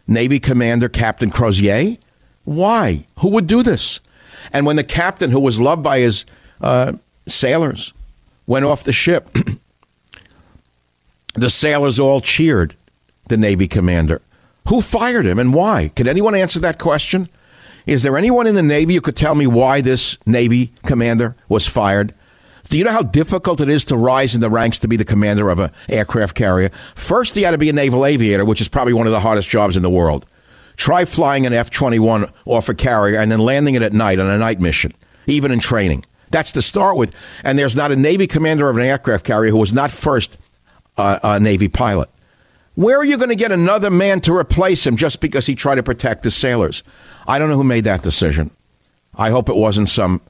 [0.07, 1.97] Navy Commander Captain Crozier.
[2.45, 3.07] Why?
[3.19, 4.01] Who would do this?
[4.53, 6.25] And when the captain, who was loved by his
[6.61, 6.93] uh,
[7.27, 7.93] sailors,
[8.47, 9.29] went off the ship,
[11.35, 12.77] the sailors all cheered
[13.29, 14.23] the Navy commander.
[14.69, 15.91] Who fired him and why?
[15.95, 17.29] Can anyone answer that question?
[17.87, 21.69] Is there anyone in the Navy who could tell me why this Navy commander was
[21.69, 22.13] fired?
[22.69, 25.05] Do you know how difficult it is to rise in the ranks to be the
[25.05, 26.71] commander of an aircraft carrier?
[26.97, 29.49] First, he had to be a naval aviator, which is probably one of the hardest
[29.49, 30.27] jobs in the world.
[30.77, 34.29] Try flying an F 21 off a carrier and then landing it at night on
[34.29, 34.93] a night mission,
[35.27, 36.05] even in training.
[36.31, 37.15] That's to start with.
[37.45, 40.37] And there's not a Navy commander of an aircraft carrier who was not first
[40.97, 42.11] uh, a Navy pilot.
[42.77, 45.77] Where are you going to get another man to replace him just because he tried
[45.77, 46.83] to protect the sailors?
[47.27, 48.51] I don't know who made that decision.
[49.15, 50.21] I hope it wasn't some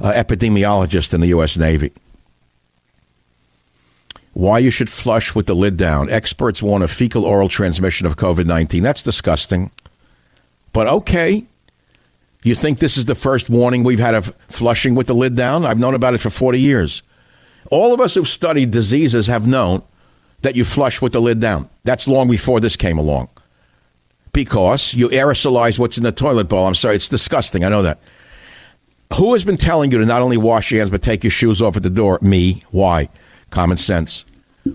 [0.00, 1.58] uh, epidemiologist in the U.S.
[1.58, 1.92] Navy.
[4.32, 6.08] Why you should flush with the lid down.
[6.08, 8.82] Experts warn of fecal oral transmission of COVID 19.
[8.82, 9.70] That's disgusting.
[10.72, 11.44] But okay.
[12.42, 15.66] You think this is the first warning we've had of flushing with the lid down?
[15.66, 17.02] I've known about it for 40 years.
[17.70, 19.82] All of us who've studied diseases have known
[20.42, 21.68] that you flush with the lid down.
[21.84, 23.28] That's long before this came along.
[24.32, 26.66] Because you aerosolize what's in the toilet bowl.
[26.66, 27.64] I'm sorry, it's disgusting.
[27.64, 27.98] I know that.
[29.14, 31.60] Who has been telling you to not only wash your hands but take your shoes
[31.60, 32.18] off at the door?
[32.22, 32.62] Me.
[32.70, 33.10] Why?
[33.50, 34.24] Common sense.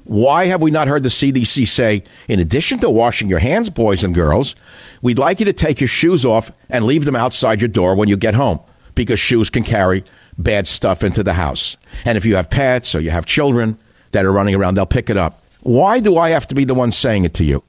[0.03, 4.03] Why have we not heard the CDC say, in addition to washing your hands, boys
[4.03, 4.53] and girls,
[5.01, 8.10] we'd like you to take your shoes off and leave them outside your door when
[8.10, 8.60] you get home
[8.95, 10.03] because shoes can carry
[10.38, 11.77] bad stuff into the house.
[12.03, 13.80] And if you have pets or you have children
[14.12, 15.41] that are running around, they'll pick it up.
[15.67, 17.62] Why do I have to be the one saying it to you?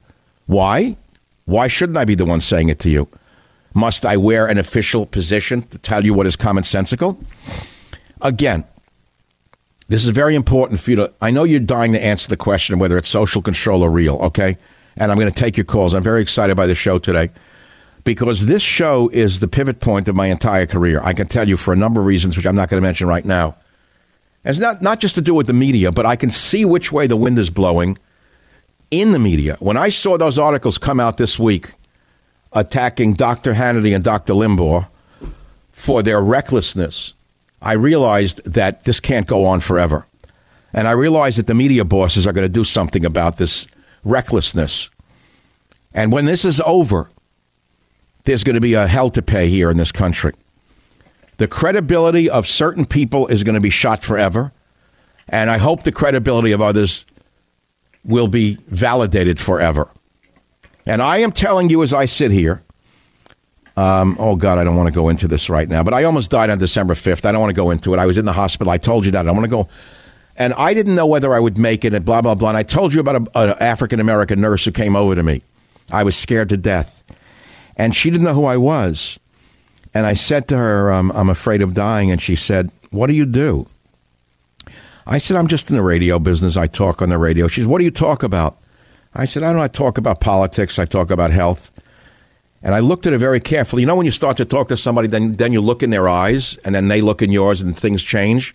[0.45, 0.95] Why?
[1.43, 3.09] Why shouldn't I be the one saying it to you?
[3.73, 7.21] Must I wear an official position to tell you what is commonsensical?
[8.21, 8.63] Again,
[9.89, 11.11] this is very important for you to.
[11.19, 14.57] I know you're dying to answer the question whether it's social control or real, okay?
[14.95, 15.93] And I'm going to take your calls.
[15.93, 17.31] I'm very excited by the show today
[18.05, 21.01] because this show is the pivot point of my entire career.
[21.03, 23.09] I can tell you for a number of reasons, which I'm not going to mention
[23.09, 23.57] right now.
[24.49, 27.05] It's not, not just to do with the media, but I can see which way
[27.05, 27.97] the wind is blowing
[28.89, 29.57] in the media.
[29.59, 31.73] When I saw those articles come out this week
[32.51, 33.53] attacking Dr.
[33.53, 34.33] Hannity and Dr.
[34.33, 34.87] Limbaugh
[35.71, 37.13] for their recklessness,
[37.61, 40.07] I realized that this can't go on forever.
[40.73, 43.67] And I realized that the media bosses are going to do something about this
[44.03, 44.89] recklessness.
[45.93, 47.09] And when this is over,
[48.23, 50.33] there's going to be a hell to pay here in this country.
[51.39, 54.51] The credibility of certain people is going to be shot forever.
[55.29, 57.05] And I hope the credibility of others
[58.03, 59.89] will be validated forever.
[60.85, 62.61] And I am telling you as I sit here,
[63.77, 66.29] um, oh God, I don't want to go into this right now, but I almost
[66.29, 67.23] died on December 5th.
[67.23, 67.99] I don't want to go into it.
[67.99, 68.69] I was in the hospital.
[68.69, 69.21] I told you that.
[69.21, 69.69] I don't want to go.
[70.35, 72.49] And I didn't know whether I would make it and blah, blah, blah.
[72.49, 75.41] And I told you about an African American nurse who came over to me.
[75.89, 77.01] I was scared to death.
[77.77, 79.19] And she didn't know who I was.
[79.93, 82.11] And I said to her, um, I'm afraid of dying.
[82.11, 83.67] And she said, What do you do?
[85.05, 86.55] I said, I'm just in the radio business.
[86.55, 87.47] I talk on the radio.
[87.47, 88.57] She said, What do you talk about?
[89.13, 89.61] I said, I don't.
[89.61, 90.77] I talk about politics.
[90.77, 91.71] I talk about health.
[92.61, 93.81] And I looked at her very carefully.
[93.81, 96.09] You know, when you start to talk to somebody, then, then you look in their
[96.09, 98.53] eyes, and then they look in yours, and things change.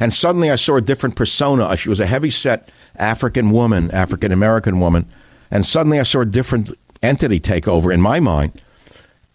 [0.00, 1.76] And suddenly I saw a different persona.
[1.76, 5.06] She was a heavy set African woman, African American woman.
[5.50, 8.60] And suddenly I saw a different entity take over in my mind.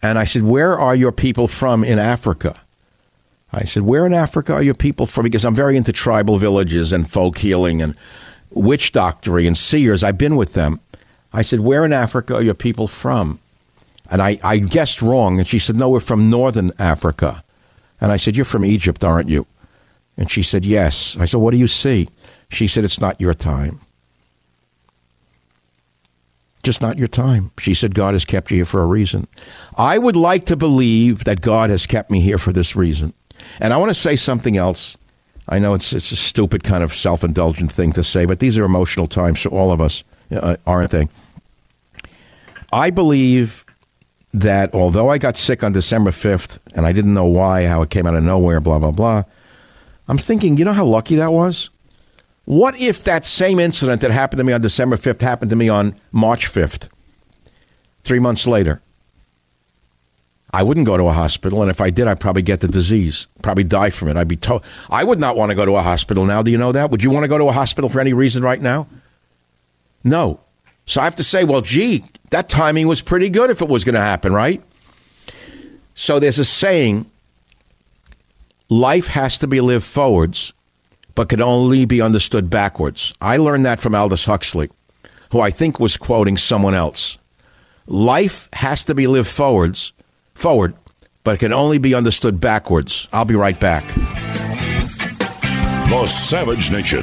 [0.02, 2.60] And I said, Where are your people from in Africa?
[3.52, 5.24] I said, Where in Africa are your people from?
[5.24, 7.94] Because I'm very into tribal villages and folk healing and
[8.50, 10.02] witch doctory and seers.
[10.02, 10.80] I've been with them.
[11.32, 13.40] I said, Where in Africa are your people from?
[14.10, 15.38] And I, I guessed wrong.
[15.38, 17.44] And she said, No, we're from northern Africa.
[18.00, 19.46] And I said, You're from Egypt, aren't you?
[20.16, 21.16] And she said, Yes.
[21.18, 22.08] I said, What do you see?
[22.48, 23.80] She said, It's not your time.
[26.62, 27.52] Just not your time.
[27.58, 29.26] She said, God has kept you here for a reason.
[29.76, 33.14] I would like to believe that God has kept me here for this reason.
[33.58, 34.96] And I want to say something else.
[35.48, 38.58] I know it's, it's a stupid kind of self indulgent thing to say, but these
[38.58, 41.08] are emotional times for all of us, uh, aren't they?
[42.72, 43.64] I believe
[44.32, 47.90] that although I got sick on December 5th and I didn't know why, how it
[47.90, 49.24] came out of nowhere, blah, blah, blah,
[50.06, 51.70] I'm thinking, you know how lucky that was?
[52.50, 55.68] What if that same incident that happened to me on December 5th happened to me
[55.68, 56.88] on March 5th,
[58.02, 58.82] three months later?
[60.52, 63.28] I wouldn't go to a hospital, and if I did, I'd probably get the disease,
[63.40, 64.16] probably die from it.
[64.16, 64.64] I'd be told.
[64.90, 66.42] I would not want to go to a hospital now.
[66.42, 66.90] Do you know that?
[66.90, 68.88] Would you want to go to a hospital for any reason right now?
[70.02, 70.40] No.
[70.86, 73.84] So I have to say, well, gee, that timing was pretty good if it was
[73.84, 74.60] going to happen, right?
[75.94, 77.08] So there's a saying
[78.68, 80.52] life has to be lived forwards,
[81.14, 83.14] but could only be understood backwards.
[83.20, 84.70] I learned that from Aldous Huxley,
[85.32, 87.18] who I think was quoting someone else.
[87.86, 89.92] Life has to be lived forwards,
[90.34, 90.74] forward,
[91.24, 93.08] but it can only be understood backwards.
[93.12, 93.84] I'll be right back.
[95.90, 97.02] The Savage Nation.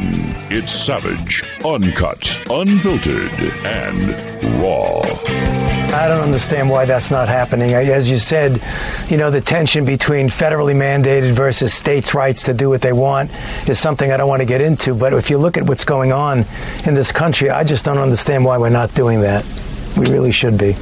[0.49, 3.33] It's savage, uncut, unfiltered,
[3.65, 5.01] and raw.
[5.93, 7.73] I don't understand why that's not happening.
[7.73, 8.63] As you said,
[9.09, 13.29] you know, the tension between federally mandated versus states' rights to do what they want
[13.67, 14.95] is something I don't want to get into.
[14.95, 16.45] But if you look at what's going on
[16.85, 19.45] in this country, I just don't understand why we're not doing that.
[19.97, 20.77] We really should be.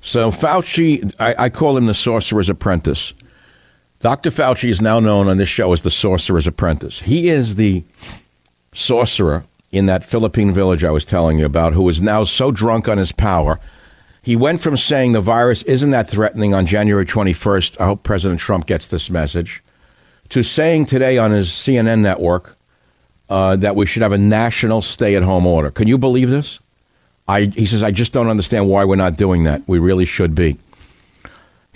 [0.00, 3.14] So Fauci, I, I call him the sorcerer's apprentice.
[4.00, 4.30] Dr.
[4.30, 7.00] Fauci is now known on this show as the sorcerer's apprentice.
[7.00, 7.82] He is the
[8.72, 12.88] sorcerer in that Philippine village I was telling you about who is now so drunk
[12.88, 13.58] on his power.
[14.22, 17.80] He went from saying the virus isn't that threatening on January 21st.
[17.80, 19.62] I hope President Trump gets this message.
[20.28, 22.56] To saying today on his CNN network
[23.28, 25.70] uh, that we should have a national stay at home order.
[25.70, 26.60] Can you believe this?
[27.26, 29.62] I, he says, I just don't understand why we're not doing that.
[29.66, 30.56] We really should be.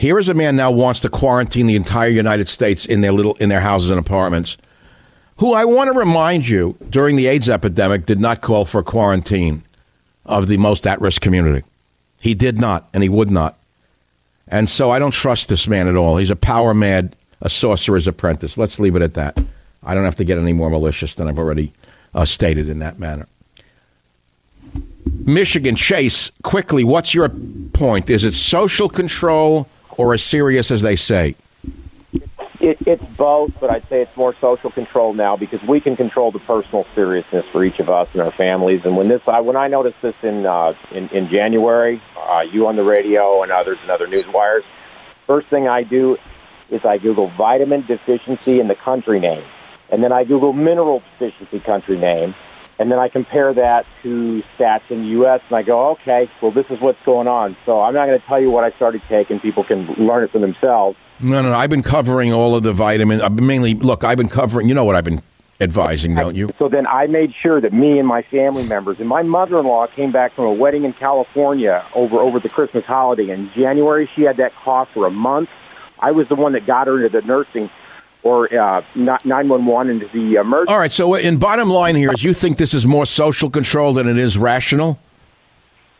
[0.02, 3.36] Here is a man now wants to quarantine the entire United States in their little
[3.36, 4.56] in their houses and apartments.
[5.36, 9.62] Who I want to remind you during the AIDS epidemic did not call for quarantine
[10.26, 11.64] of the most at-risk community.
[12.20, 13.56] He did not, and he would not.
[14.48, 16.16] And so I don't trust this man at all.
[16.16, 18.58] He's a power mad, a sorcerer's apprentice.
[18.58, 19.40] Let's leave it at that.
[19.84, 21.72] I don't have to get any more malicious than I've already
[22.12, 23.28] uh, stated in that manner.
[25.24, 28.10] Michigan Chase, quickly, what's your point?
[28.10, 31.36] Is it social control or as serious as they say?
[32.60, 36.30] It, it's both, but I'd say it's more social control now because we can control
[36.30, 38.82] the personal seriousness for each of us and our families.
[38.84, 42.68] And when this, I, when I noticed this in uh, in, in January, uh, you
[42.68, 44.62] on the radio and others and other news wires,
[45.26, 46.18] first thing I do
[46.70, 49.44] is I Google vitamin deficiency in the country name,
[49.90, 52.34] and then I Google mineral deficiency country name,
[52.82, 55.40] and then I compare that to stats in the U.S.
[55.48, 57.56] and I go, okay, well, this is what's going on.
[57.64, 59.38] So I'm not going to tell you what I started taking.
[59.38, 60.98] People can learn it for themselves.
[61.20, 61.54] No, no, no.
[61.54, 63.22] I've been covering all of the vitamins.
[63.22, 65.22] I've uh, been mainly, look, I've been covering, you know what I've been
[65.60, 66.52] advising, don't you?
[66.58, 70.10] So then I made sure that me and my family members and my mother-in-law came
[70.10, 74.10] back from a wedding in California over over the Christmas holiday in January.
[74.16, 75.50] She had that cough for a month.
[76.00, 77.70] I was the one that got her into the nursing
[78.22, 80.72] or uh, 911 into the emergency.
[80.72, 80.92] All right.
[80.92, 84.16] So, in bottom line here is, you think this is more social control than it
[84.16, 84.98] is rational?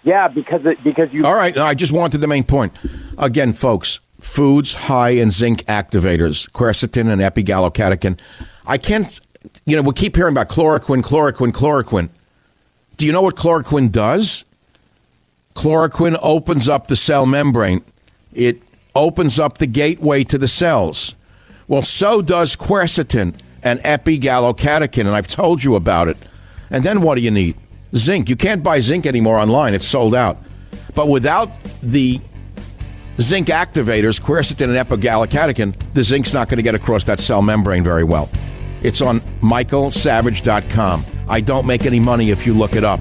[0.05, 1.25] Yeah, because it, because you.
[1.25, 1.57] All right.
[1.57, 2.73] I just wanted the main point.
[3.19, 8.19] Again, folks, foods high in zinc activators, quercetin and epigallocatechin.
[8.67, 9.21] I can't.
[9.65, 12.09] You know, we keep hearing about chloroquine, chloroquine, chloroquine.
[12.97, 14.45] Do you know what chloroquine does?
[15.55, 17.83] Chloroquine opens up the cell membrane.
[18.33, 18.63] It
[18.95, 21.15] opens up the gateway to the cells.
[21.73, 26.19] Well, so does quercetin and epigallocatechin, and I've told you about it.
[26.69, 27.57] And then what do you need?
[27.97, 28.29] Zinc.
[28.29, 30.37] You can't buy zinc anymore online, it's sold out.
[30.95, 31.51] But without
[31.83, 32.21] the
[33.19, 37.83] zinc activators, quercetin and epigallocatechin, the zinc's not going to get across that cell membrane
[37.83, 38.29] very well.
[38.83, 41.07] It's on michaelsavage.com.
[41.27, 43.01] I don't make any money if you look it up.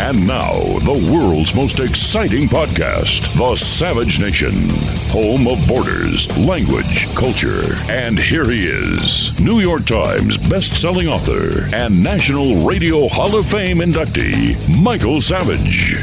[0.00, 4.68] And now, the world's most exciting podcast, The Savage Nation,
[5.10, 7.74] home of borders, language, culture.
[7.90, 13.78] And here he is, New York Times best-selling author and National Radio Hall of Fame
[13.78, 15.96] inductee, Michael Savage.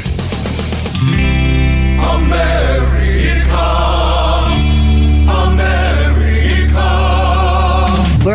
[1.98, 2.75] America,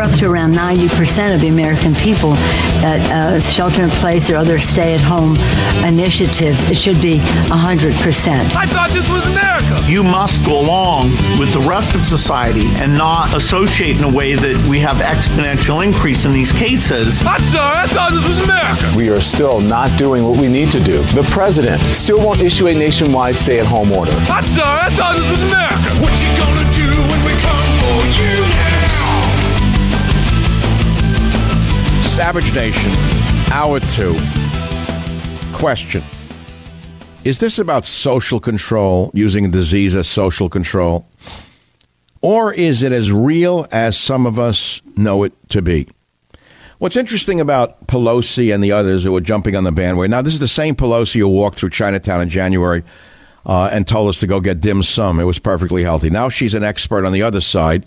[0.02, 2.34] up to around 90% of the American people
[2.82, 5.36] at uh, shelter in place or other stay at home
[5.86, 6.68] initiatives.
[6.68, 8.54] It should be 100%.
[8.56, 9.80] I thought this was America.
[9.88, 14.34] You must go along with the rest of society and not associate in a way
[14.34, 17.22] that we have exponential increase in these cases.
[17.24, 18.96] I'm sorry, I thought this was America.
[18.96, 21.02] We are still not doing what we need to do.
[21.14, 24.12] The president still won't issue a nationwide stay at home order.
[24.26, 25.90] I'm sorry, I thought this was America.
[26.02, 28.41] What you gonna do when we come for you
[32.12, 32.92] Savage Nation,
[33.52, 34.14] hour two.
[35.54, 36.04] Question
[37.24, 41.06] Is this about social control, using disease as social control?
[42.20, 45.88] Or is it as real as some of us know it to be?
[46.76, 50.34] What's interesting about Pelosi and the others who were jumping on the bandwagon, now, this
[50.34, 52.84] is the same Pelosi who walked through Chinatown in January
[53.46, 55.18] uh, and told us to go get dim sum.
[55.18, 56.10] It was perfectly healthy.
[56.10, 57.86] Now she's an expert on the other side.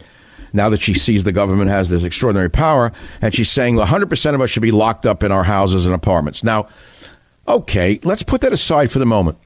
[0.56, 4.42] Now that she sees the government has this extraordinary power, and she's saying 100% of
[4.42, 6.44] us should be locked up in our houses and apartments.
[6.44, 6.68] Now,
[7.48, 9.38] okay, let's put that aside for the moment.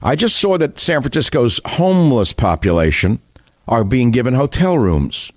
[0.00, 3.20] I just saw that San Francisco's homeless population
[3.66, 5.32] are being given hotel rooms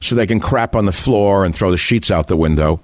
[0.00, 2.80] so they can crap on the floor and throw the sheets out the window.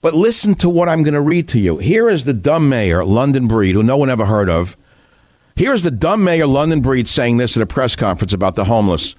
[0.00, 1.78] But listen to what I'm going to read to you.
[1.78, 4.76] Here is the dumb mayor, London Breed, who no one ever heard of.
[5.56, 9.16] Here's the dumb mayor, London Breed, saying this at a press conference about the homeless.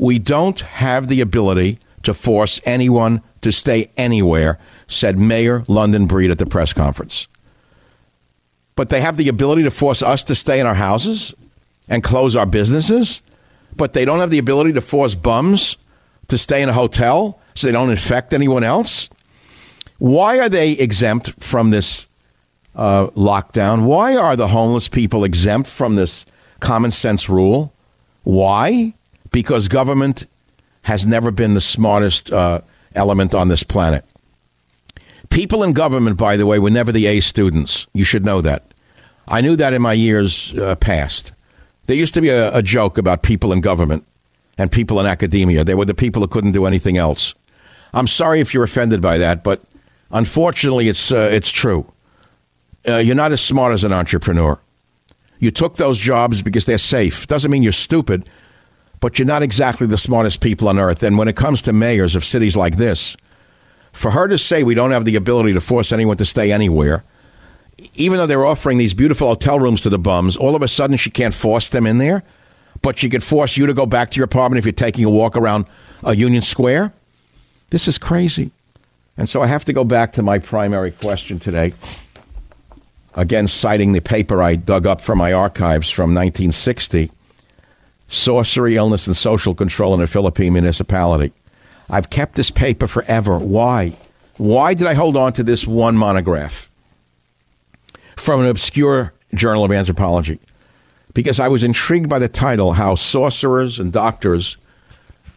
[0.00, 6.30] We don't have the ability to force anyone to stay anywhere, said Mayor London Breed
[6.30, 7.28] at the press conference.
[8.76, 11.34] But they have the ability to force us to stay in our houses
[11.86, 13.20] and close our businesses,
[13.76, 15.76] but they don't have the ability to force bums
[16.28, 19.10] to stay in a hotel so they don't infect anyone else.
[19.98, 22.06] Why are they exempt from this
[22.74, 23.84] uh, lockdown?
[23.84, 26.24] Why are the homeless people exempt from this
[26.58, 27.74] common sense rule?
[28.22, 28.94] Why?
[29.30, 30.26] Because government
[30.82, 32.60] has never been the smartest uh,
[32.94, 34.04] element on this planet.
[35.28, 37.86] People in government, by the way, were never the A students.
[37.92, 38.64] You should know that.
[39.28, 41.32] I knew that in my years uh, past.
[41.86, 44.04] There used to be a, a joke about people in government
[44.58, 45.64] and people in academia.
[45.64, 47.34] They were the people who couldn't do anything else.
[47.92, 49.62] I'm sorry if you're offended by that, but
[50.10, 51.92] unfortunately, it's uh, it's true.
[52.86, 54.58] Uh, you're not as smart as an entrepreneur.
[55.38, 57.26] You took those jobs because they're safe.
[57.26, 58.28] Doesn't mean you're stupid,
[59.00, 61.02] but you're not exactly the smartest people on earth.
[61.02, 63.16] And when it comes to mayors of cities like this,
[63.92, 67.02] for her to say we don't have the ability to force anyone to stay anywhere,
[67.94, 70.96] even though they're offering these beautiful hotel rooms to the bums, all of a sudden
[70.96, 72.22] she can't force them in there,
[72.82, 75.10] but she could force you to go back to your apartment if you're taking a
[75.10, 75.64] walk around
[76.02, 76.92] a Union Square.
[77.70, 78.50] This is crazy.
[79.16, 81.72] And so I have to go back to my primary question today.
[83.14, 87.10] Again, citing the paper I dug up from my archives from 1960
[88.10, 91.32] Sorcery, Illness, and Social Control in a Philippine Municipality.
[91.88, 93.38] I've kept this paper forever.
[93.38, 93.96] Why?
[94.36, 96.70] Why did I hold on to this one monograph
[98.16, 100.40] from an obscure journal of anthropology?
[101.14, 104.56] Because I was intrigued by the title How Sorcerers and Doctors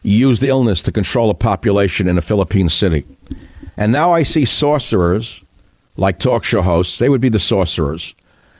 [0.01, 3.05] Used Illness to Control a Population in a Philippine City.
[3.77, 5.43] And now I see sorcerers
[5.95, 8.13] like talk show hosts, they would be the sorcerers.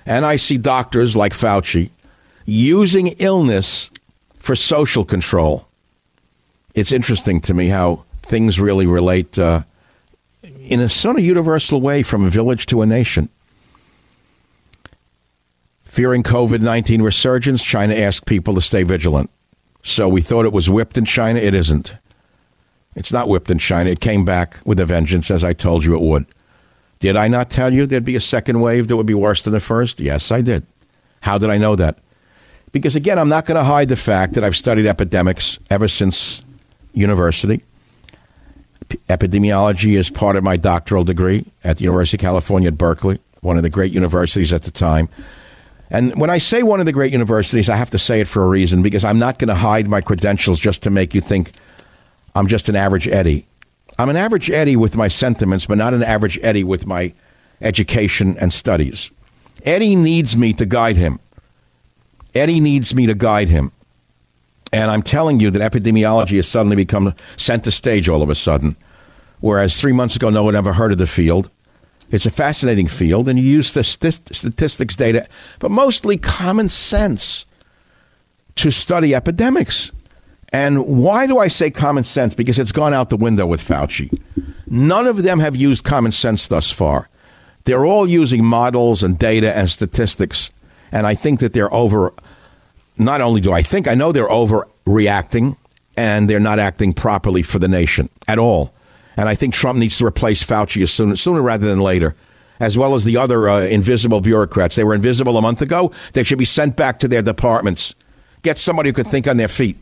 [0.05, 1.89] And I see doctors like Fauci
[2.45, 3.89] using illness
[4.43, 5.69] for social control.
[6.75, 9.63] It's interesting to me how things really relate uh,
[10.59, 13.29] in a sort of universal way from a village to a nation.
[15.85, 19.29] Fearing COVID 19 resurgence, China asked people to stay vigilant.
[19.81, 21.39] So we thought it was whipped in China.
[21.39, 21.93] It isn't.
[22.95, 23.91] It's not whipped in China.
[23.91, 26.25] It came back with a vengeance, as I told you it would.
[26.99, 29.53] Did I not tell you there'd be a second wave that would be worse than
[29.53, 30.01] the first?
[30.01, 30.65] Yes, I did.
[31.21, 31.97] How did I know that?
[32.73, 36.41] Because again, I'm not going to hide the fact that I've studied epidemics ever since
[36.93, 37.61] university.
[39.07, 43.57] Epidemiology is part of my doctoral degree at the University of California at Berkeley, one
[43.57, 45.07] of the great universities at the time.
[45.89, 48.43] And when I say one of the great universities, I have to say it for
[48.43, 51.51] a reason because I'm not going to hide my credentials just to make you think
[52.35, 53.45] I'm just an average Eddie.
[53.99, 57.13] I'm an average Eddie with my sentiments, but not an average Eddie with my
[57.61, 59.11] education and studies.
[59.63, 61.19] Eddie needs me to guide him.
[62.33, 63.71] Eddie needs me to guide him.
[64.71, 68.75] And I'm telling you that epidemiology has suddenly become center stage all of a sudden.
[69.39, 71.49] Whereas three months ago, no one ever heard of the field.
[72.09, 75.27] It's a fascinating field, and you use the statistics data,
[75.59, 77.45] but mostly common sense
[78.55, 79.91] to study epidemics.
[80.51, 82.35] And why do I say common sense?
[82.35, 84.21] Because it's gone out the window with Fauci.
[84.67, 87.09] None of them have used common sense thus far.
[87.65, 90.51] They're all using models and data and statistics.
[90.93, 92.13] And I think that they're over,
[92.97, 95.57] not only do I think, I know they're overreacting
[95.97, 98.73] and they're not acting properly for the nation at all.
[99.17, 102.15] And I think Trump needs to replace Fauci as soon, sooner rather than later,
[102.59, 104.75] as well as the other uh, invisible bureaucrats.
[104.75, 105.91] They were invisible a month ago.
[106.13, 107.95] They should be sent back to their departments.
[108.43, 109.77] Get somebody who can think on their feet.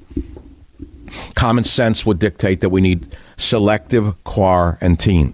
[1.36, 5.34] Common sense would dictate that we need selective quarantine,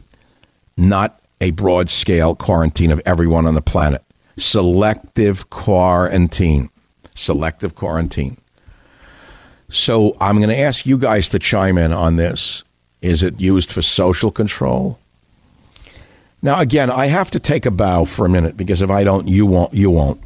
[0.75, 4.03] not a broad scale quarantine of everyone on the planet.
[4.37, 6.69] Selective quarantine.
[7.15, 8.37] Selective quarantine.
[9.69, 12.63] So I'm going to ask you guys to chime in on this.
[13.01, 14.99] Is it used for social control?
[16.41, 19.27] Now, again, I have to take a bow for a minute because if I don't,
[19.27, 19.73] you won't.
[19.73, 20.21] You won't.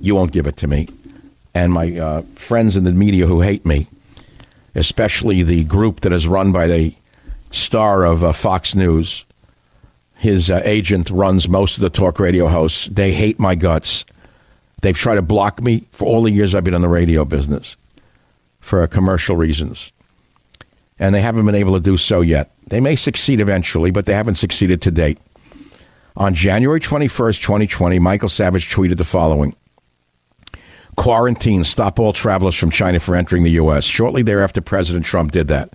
[0.00, 0.88] You won't give it to me.
[1.54, 3.86] And my uh, friends in the media who hate me,
[4.74, 6.94] especially the group that is run by the
[7.50, 9.24] star of uh, Fox News,
[10.24, 12.86] his uh, agent runs most of the talk radio hosts.
[12.86, 14.06] They hate my guts.
[14.80, 17.76] They've tried to block me for all the years I've been in the radio business
[18.58, 19.92] for commercial reasons.
[20.98, 22.50] And they haven't been able to do so yet.
[22.66, 25.18] They may succeed eventually, but they haven't succeeded to date.
[26.16, 29.54] On January 21st, 2020, Michael Savage tweeted the following
[30.96, 33.84] Quarantine, stop all travelers from China for entering the U.S.
[33.84, 35.74] Shortly thereafter, President Trump did that.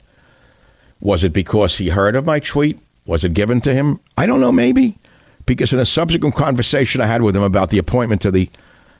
[0.99, 2.79] Was it because he heard of my tweet?
[3.09, 3.99] Was it given to him?
[4.15, 4.99] I don't know, maybe.
[5.47, 8.51] Because in a subsequent conversation I had with him about the appointment to the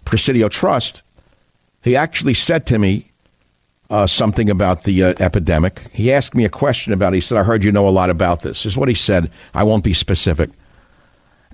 [0.04, 1.04] Presidio Trust,
[1.84, 3.12] he actually said to me
[3.92, 5.84] uh, something about the uh, epidemic.
[5.92, 7.18] He asked me a question about it.
[7.18, 8.66] He said, I heard you know a lot about this.
[8.66, 9.30] Is what he said.
[9.54, 10.50] I won't be specific.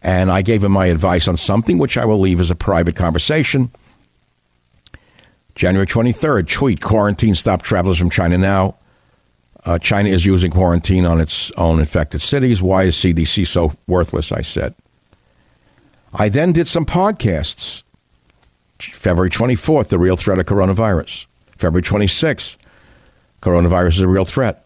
[0.01, 2.95] And I gave him my advice on something which I will leave as a private
[2.95, 3.69] conversation.
[5.55, 8.75] January 23rd, tweet quarantine stop travelers from China now.
[9.66, 12.61] Uh, China is using quarantine on its own infected cities.
[12.61, 14.32] Why is CDC so worthless?
[14.32, 14.76] I said.
[16.13, 17.84] I then did some podcasts.
[18.80, 21.26] February 24th, the real threat of coronavirus.
[21.57, 22.57] February 26th,
[23.41, 24.66] coronavirus is a real threat.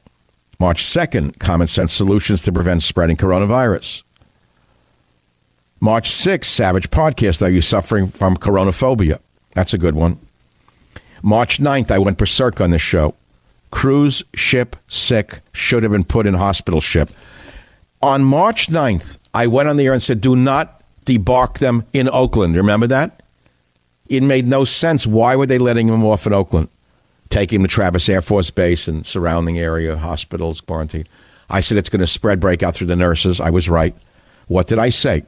[0.60, 4.04] March 2nd, common sense solutions to prevent spreading coronavirus.
[5.80, 9.20] March 6th, Savage Podcast, Are You Suffering from Coronaphobia?
[9.54, 10.20] That's a good one.
[11.24, 13.16] March 9th, I went berserk on this show.
[13.72, 17.10] Cruise ship sick, should have been put in hospital ship.
[18.02, 22.10] On March 9th, I went on the air and said, do not debark them in
[22.10, 22.56] Oakland.
[22.56, 23.22] Remember that?
[24.08, 25.06] It made no sense.
[25.06, 26.70] Why were they letting him off in Oakland?
[27.30, 31.06] Taking him to Travis Air Force Base and surrounding area, hospitals, quarantine.
[31.50, 33.40] I said it's going to spread, break out through the nurses.
[33.40, 33.96] I was right.
[34.48, 35.24] What did I say?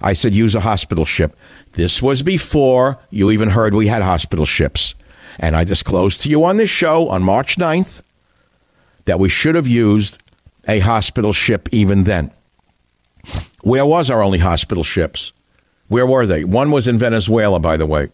[0.00, 1.36] I said use a hospital ship.
[1.72, 4.94] This was before you even heard we had hospital ships.
[5.38, 8.02] And I disclosed to you on this show on March 9th
[9.04, 10.18] that we should have used
[10.68, 12.30] a hospital ship even then.
[13.62, 15.32] Where was our only hospital ships?
[15.88, 16.44] Where were they?
[16.44, 18.08] One was in Venezuela, by the way,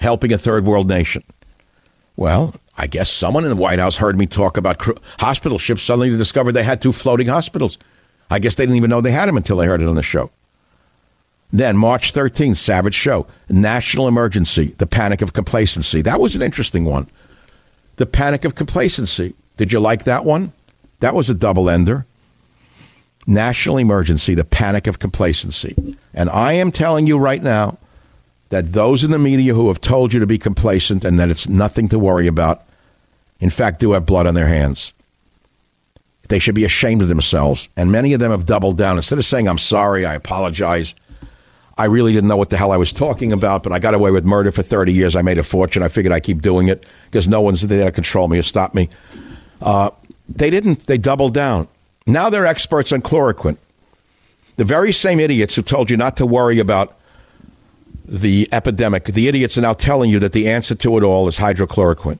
[0.00, 1.22] helping a third world nation.
[2.16, 5.82] Well, I guess someone in the White House heard me talk about cr- hospital ships.
[5.82, 7.78] Suddenly, they discovered they had two floating hospitals.
[8.30, 10.02] I guess they didn't even know they had them until they heard it on the
[10.02, 10.30] show.
[11.50, 16.02] Then, March 13th, Savage Show, National Emergency, The Panic of Complacency.
[16.02, 17.08] That was an interesting one.
[17.96, 19.34] The Panic of Complacency.
[19.56, 20.52] Did you like that one?
[21.00, 22.06] That was a double ender.
[23.26, 25.96] National Emergency, The Panic of Complacency.
[26.12, 27.78] And I am telling you right now
[28.50, 31.48] that those in the media who have told you to be complacent and that it's
[31.48, 32.62] nothing to worry about,
[33.40, 34.92] in fact, do have blood on their hands.
[36.28, 37.68] They should be ashamed of themselves.
[37.76, 38.96] And many of them have doubled down.
[38.96, 40.94] Instead of saying, I'm sorry, I apologize,
[41.78, 44.10] I really didn't know what the hell I was talking about, but I got away
[44.10, 45.14] with murder for 30 years.
[45.14, 45.84] I made a fortune.
[45.84, 48.74] I figured I keep doing it because no one's there to control me or stop
[48.74, 48.88] me.
[49.62, 49.90] Uh,
[50.28, 50.86] they didn't.
[50.86, 51.68] They doubled down.
[52.04, 53.58] Now they're experts on chloroquine.
[54.56, 56.96] The very same idiots who told you not to worry about
[58.04, 61.38] the epidemic, the idiots are now telling you that the answer to it all is
[61.38, 62.18] hydrochloroquine.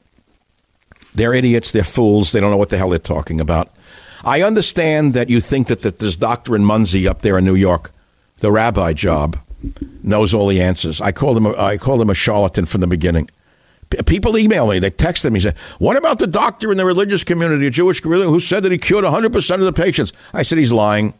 [1.14, 1.72] They're idiots.
[1.72, 2.30] They're fools.
[2.30, 3.70] They don't know what the hell they're talking about.
[4.24, 7.54] I understand that you think that, that this doctor in Monsey up there in New
[7.56, 7.90] York,
[8.38, 9.38] the rabbi job,
[10.02, 11.00] knows all the answers.
[11.00, 11.46] I called him.
[11.46, 13.30] A, I called him a charlatan from the beginning.
[14.04, 14.78] People email me.
[14.78, 15.40] They text me.
[15.40, 18.72] Say, "What about the doctor in the religious community, a Jewish community, who said that
[18.72, 21.14] he cured 100 percent of the patients?" I said he's lying.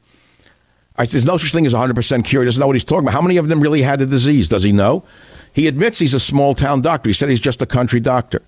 [0.96, 2.84] I said, "There's no such thing as 100 percent cure." He doesn't know what he's
[2.84, 3.14] talking about.
[3.14, 4.48] How many of them really had the disease?
[4.48, 5.04] Does he know?
[5.52, 7.08] He admits he's a small town doctor.
[7.08, 8.42] He said he's just a country doctor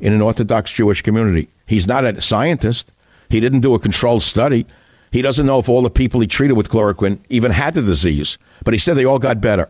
[0.00, 1.48] in an Orthodox Jewish community.
[1.66, 2.90] He's not a scientist.
[3.28, 4.66] He didn't do a controlled study.
[5.12, 8.38] He doesn't know if all the people he treated with chloroquine even had the disease,
[8.64, 9.68] but he said they all got better.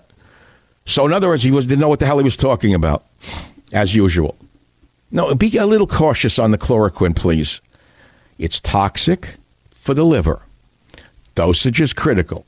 [0.87, 3.05] So, in other words, he was, didn't know what the hell he was talking about,
[3.73, 4.37] as usual.
[5.11, 7.61] No, be a little cautious on the chloroquine, please.
[8.39, 9.35] It's toxic
[9.71, 10.43] for the liver.
[11.35, 12.47] Dosage is critical.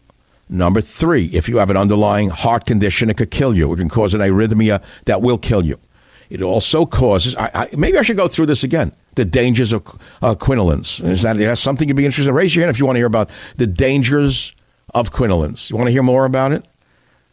[0.48, 3.72] Number three, if you have an underlying heart condition, it could kill you.
[3.72, 5.80] It can cause an arrhythmia that will kill you.
[6.30, 8.92] It also causes, I, I, maybe I should go through this again.
[9.14, 9.86] The dangers of
[10.22, 10.34] uh.
[10.40, 12.34] Is that that is something you'd be interested in?
[12.34, 14.54] Raise your hand if you want to hear about the dangers
[14.94, 15.70] of quinolines.
[15.70, 16.64] You want to hear more about it?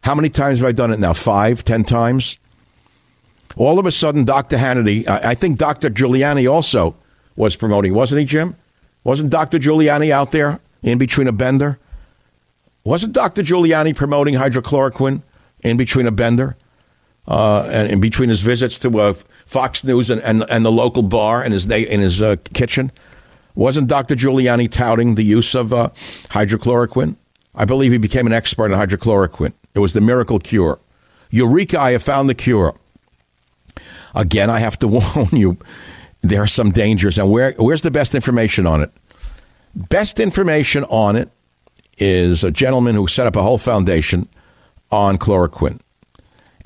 [0.03, 1.13] How many times have I done it now?
[1.13, 2.38] Five, ten times?
[3.55, 4.57] All of a sudden, Dr.
[4.57, 5.89] Hannity, I, I think Dr.
[5.89, 6.95] Giuliani also
[7.36, 8.55] was promoting, wasn't he, Jim?
[9.03, 9.59] Wasn't Dr.
[9.59, 11.79] Giuliani out there in between a bender?
[12.84, 13.43] Wasn't Dr.
[13.43, 15.21] Giuliani promoting hydrochloroquine
[15.61, 16.55] in between a bender?
[17.32, 19.13] Uh, and in between his visits to uh,
[19.45, 22.91] Fox News and, and, and the local bar in his, in his uh, kitchen?
[23.55, 24.15] Wasn't Dr.
[24.15, 25.91] Giuliani touting the use of uh,
[26.32, 27.15] hydrochloroquine?
[27.55, 29.53] I believe he became an expert in hydrochloroquine.
[29.73, 30.79] It was the miracle cure.
[31.29, 32.75] Eureka, I have found the cure.
[34.13, 35.57] Again, I have to warn you,
[36.19, 37.17] there are some dangers.
[37.17, 38.91] And where, where's the best information on it?
[39.73, 41.29] Best information on it
[41.97, 44.27] is a gentleman who set up a whole foundation
[44.91, 45.79] on chloroquine.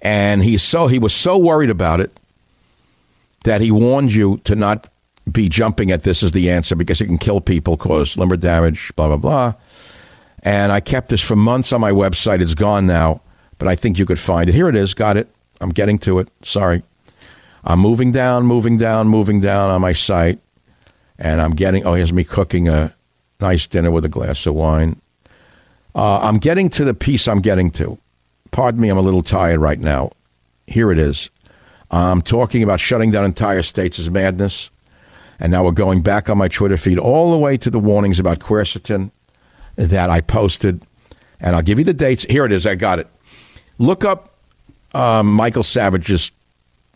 [0.06, 2.16] And he's so he was so worried about it
[3.44, 4.88] that he warned you to not
[5.32, 8.96] be jumping at this as the answer because it can kill people, cause liver damage,
[8.96, 9.54] blah blah blah.
[10.44, 12.40] And I kept this for months on my website.
[12.40, 13.22] It's gone now,
[13.58, 14.54] but I think you could find it.
[14.54, 14.94] Here it is.
[14.94, 15.28] Got it.
[15.60, 16.28] I'm getting to it.
[16.44, 16.84] Sorry.
[17.64, 20.38] I'm moving down, moving down, moving down on my site.
[21.18, 22.94] And I'm getting, oh, here's me cooking a
[23.40, 25.02] nice dinner with a glass of wine.
[25.96, 27.98] Uh, I'm getting to the piece I'm getting to.
[28.56, 30.12] Pardon me, I'm a little tired right now.
[30.66, 31.30] Here it is.
[31.92, 34.70] I'm talking about shutting down entire states is madness.
[35.42, 38.18] And now we're going back on my Twitter feed all the way to the warnings
[38.18, 39.12] about quercetin
[39.76, 40.82] that I posted.
[41.38, 42.24] And I'll give you the dates.
[42.30, 42.66] Here it is.
[42.66, 43.10] I got it.
[43.78, 44.36] Look up
[44.94, 46.32] um, Michael Savage's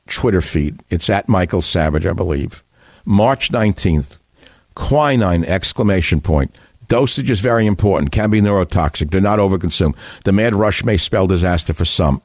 [0.07, 0.81] Twitter feed.
[0.89, 2.63] It's at Michael Savage, I believe.
[3.03, 4.17] March 19th.
[4.75, 6.55] Quinine, exclamation point.
[6.89, 9.09] Dosage is very important, can be neurotoxic.
[9.09, 9.95] Do not overconsume.
[10.25, 12.21] The mad rush may spell disaster for some.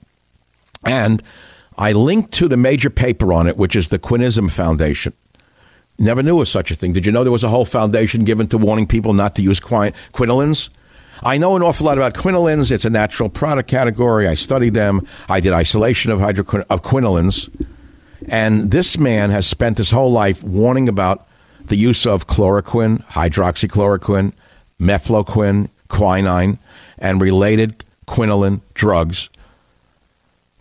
[0.85, 1.23] And
[1.79, 5.13] I linked to the major paper on it, which is the Quinism Foundation.
[5.99, 6.93] Never knew of such a thing.
[6.93, 9.61] Did you know there was a whole foundation given to warning people not to use
[9.61, 10.71] quin- quinolines?
[11.23, 12.73] I know an awful lot about quinolines.
[12.73, 14.27] It's a natural product category.
[14.27, 15.07] I studied them.
[15.29, 17.49] I did isolation of, hydroquin- of quinolines.
[18.29, 21.29] And this man has spent his whole life warning about
[21.67, 24.33] the use of chloroquine, hydroxychloroquine,
[24.85, 26.59] mefloquine, quinine,
[26.99, 29.31] and related quinoline drugs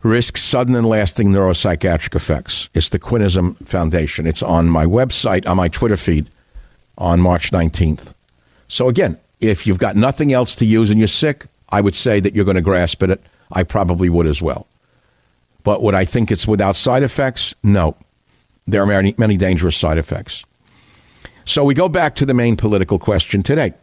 [0.04, 2.70] risk sudden and lasting neuropsychiatric effects.
[2.74, 4.28] It's the Quinism Foundation.
[4.28, 6.30] It's on my website, on my Twitter feed
[6.98, 8.14] on March 19th.
[8.68, 12.20] So, again, if you've got nothing else to use and you're sick, I would say
[12.20, 13.22] that you're going to grasp at it.
[13.52, 14.68] I probably would as well.
[15.64, 17.56] But would I think it's without side effects?
[17.64, 17.96] No.
[18.68, 20.44] There are many, many dangerous side effects.
[21.46, 23.74] So we go back to the main political question today.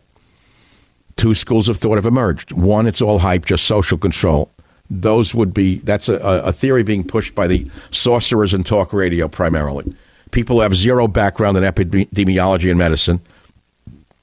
[1.16, 2.52] Two schools of thought have emerged.
[2.52, 4.50] One, it's all hype, just social control.
[4.88, 9.28] Those would be, that's a, a theory being pushed by the sorcerers in talk radio
[9.28, 9.94] primarily.
[10.30, 13.20] People who have zero background in epidemiology and medicine.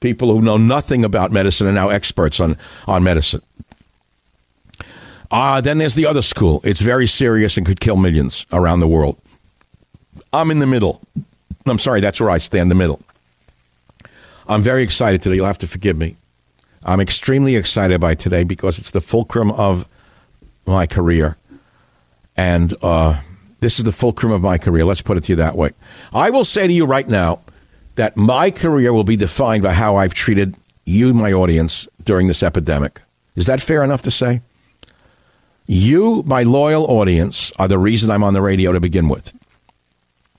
[0.00, 3.42] People who know nothing about medicine are now experts on, on medicine.
[5.30, 6.60] Uh, then there's the other school.
[6.64, 9.18] It's very serious and could kill millions around the world.
[10.32, 11.00] I'm in the middle.
[11.66, 13.00] I'm sorry, that's where I stand, the middle.
[14.48, 15.36] I'm very excited today.
[15.36, 16.16] You'll have to forgive me.
[16.88, 19.86] I'm extremely excited by today because it's the fulcrum of
[20.64, 21.36] my career.
[22.34, 23.20] And uh,
[23.60, 24.86] this is the fulcrum of my career.
[24.86, 25.72] Let's put it to you that way.
[26.14, 27.40] I will say to you right now
[27.96, 30.54] that my career will be defined by how I've treated
[30.86, 33.02] you, my audience, during this epidemic.
[33.36, 34.40] Is that fair enough to say?
[35.66, 39.34] You, my loyal audience, are the reason I'm on the radio to begin with.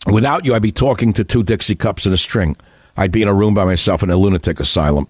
[0.07, 2.55] Without you, I'd be talking to two Dixie cups and a string.
[2.97, 5.07] I'd be in a room by myself in a lunatic asylum.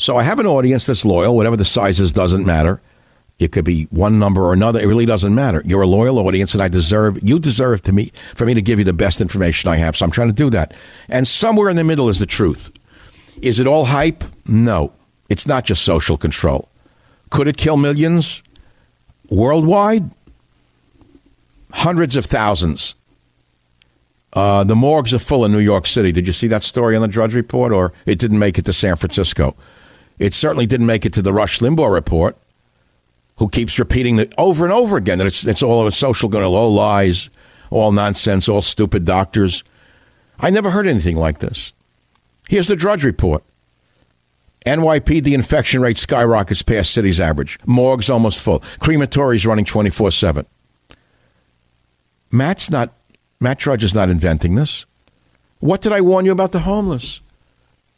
[0.00, 1.36] So I have an audience that's loyal.
[1.36, 2.80] Whatever the size is doesn't matter.
[3.38, 4.80] It could be one number or another.
[4.80, 5.62] It really doesn't matter.
[5.66, 8.78] You're a loyal audience, and I deserve you deserve to me for me to give
[8.78, 9.98] you the best information I have.
[9.98, 10.72] So I'm trying to do that.
[11.10, 12.72] And somewhere in the middle is the truth.
[13.42, 14.24] Is it all hype?
[14.46, 14.94] No.
[15.28, 16.70] It's not just social control.
[17.28, 18.42] Could it kill millions?
[19.28, 20.10] Worldwide?
[21.72, 22.94] Hundreds of thousands.
[24.32, 26.10] Uh, the morgues are full in New York City.
[26.10, 27.70] Did you see that story on the Drudge Report?
[27.70, 29.54] Or it didn't make it to San Francisco?
[30.20, 32.36] It certainly didn't make it to the Rush Limbaugh Report,
[33.38, 36.44] who keeps repeating that over and over again that it's, it's all a social going
[36.44, 37.30] all lies,
[37.70, 39.64] all nonsense, all stupid doctors.
[40.38, 41.72] I never heard anything like this.
[42.48, 43.42] Here's the Drudge Report.
[44.66, 47.58] NYPD infection rate skyrockets past city's average.
[47.60, 48.60] Morgues almost full.
[48.78, 50.44] Crematories running 24 7.
[52.30, 52.92] Matt's not,
[53.40, 54.84] Matt Drudge is not inventing this.
[55.60, 57.22] What did I warn you about the homeless?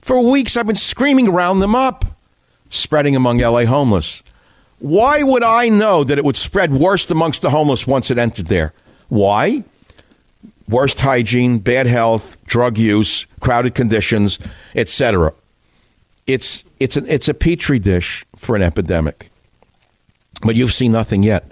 [0.02, 2.11] For weeks, I've been screaming round them up,
[2.72, 4.24] spreading among LA homeless.
[4.80, 8.46] Why would I know that it would spread worst amongst the homeless once it entered
[8.46, 8.72] there?
[9.08, 9.62] Why?
[10.72, 14.38] worst hygiene, bad health, drug use, crowded conditions,
[14.74, 15.32] etc.
[16.26, 19.30] It's it's an it's a petri dish for an epidemic.
[20.44, 21.44] But you've seen nothing yet.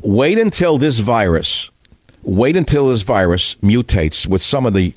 [0.00, 1.70] Wait until this virus,
[2.22, 4.94] wait until this virus mutates with some of the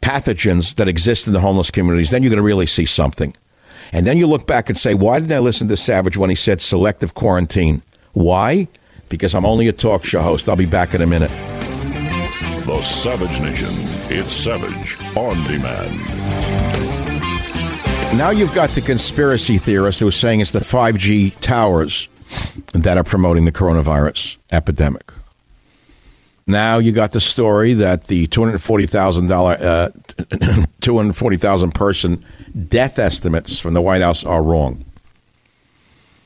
[0.00, 3.34] pathogens that exist in the homeless communities, then you're going to really see something.
[3.92, 6.36] And then you look back and say, why didn't I listen to Savage when he
[6.36, 7.82] said selective quarantine?
[8.12, 8.68] Why?
[9.08, 10.48] Because I'm only a talk show host.
[10.48, 11.30] I'll be back in a minute.
[12.66, 13.70] The Savage Nation.
[14.12, 15.98] It's Savage on demand.
[18.16, 22.08] Now you've got the conspiracy theorist who is saying it's the 5G towers
[22.72, 25.12] that are promoting the coronavirus epidemic.
[26.46, 29.90] Now you got the story that the two hundred forty thousand dollar, uh,
[30.80, 32.24] two hundred forty thousand person
[32.68, 34.84] death estimates from the White House are wrong.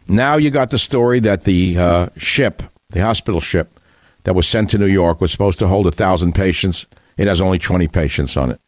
[0.06, 3.80] Now you got the story that the uh, ship, the hospital ship
[4.24, 6.86] that was sent to New York, was supposed to hold a thousand patients.
[7.16, 8.60] It has only twenty patients on it.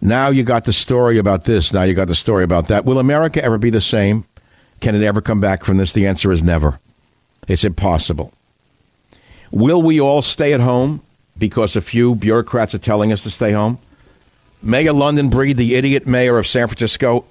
[0.00, 1.72] Now you got the story about this.
[1.72, 2.84] Now you got the story about that.
[2.84, 4.24] Will America ever be the same?
[4.80, 5.92] Can it ever come back from this?
[5.92, 6.78] The answer is never.
[7.48, 8.32] It's impossible.
[9.50, 11.00] Will we all stay at home
[11.36, 13.78] because a few bureaucrats are telling us to stay home?
[14.60, 17.24] Mayor London Breed, the idiot mayor of San Francisco,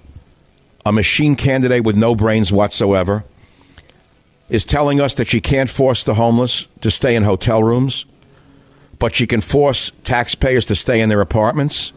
[0.86, 3.24] a machine candidate with no brains whatsoever,
[4.48, 8.06] is telling us that she can't force the homeless to stay in hotel rooms,
[8.98, 11.92] but she can force taxpayers to stay in their apartments.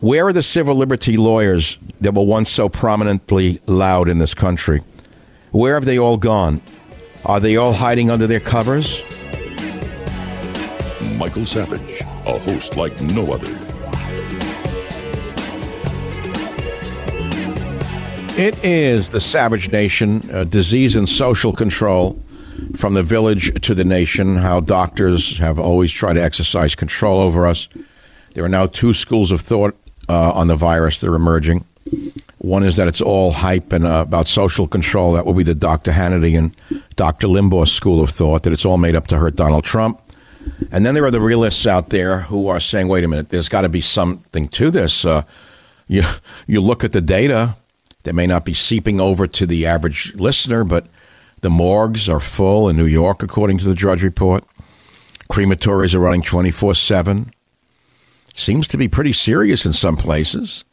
[0.00, 4.82] Where are the civil liberty lawyers that were once so prominently loud in this country?
[5.52, 6.60] Where have they all gone?
[7.24, 9.04] Are they all hiding under their covers?
[11.14, 13.65] Michael Savage, a host like no other.
[18.36, 22.22] It is the Savage Nation, uh, disease and social control
[22.76, 27.46] from the village to the nation, how doctors have always tried to exercise control over
[27.46, 27.66] us.
[28.34, 29.74] There are now two schools of thought
[30.10, 31.64] uh, on the virus that are emerging.
[32.36, 35.14] One is that it's all hype and uh, about social control.
[35.14, 35.92] That will be the Dr.
[35.92, 36.54] Hannity and
[36.94, 37.28] Dr.
[37.28, 39.98] Limbaugh school of thought, that it's all made up to hurt Donald Trump.
[40.70, 43.48] And then there are the realists out there who are saying, wait a minute, there's
[43.48, 45.06] got to be something to this.
[45.06, 45.22] Uh,
[45.88, 46.02] you,
[46.46, 47.56] you look at the data,
[48.06, 50.86] that may not be seeping over to the average listener, but
[51.42, 54.44] the morgues are full in New York, according to the Drudge Report.
[55.28, 57.32] Crematories are running 24 7.
[58.32, 60.64] Seems to be pretty serious in some places.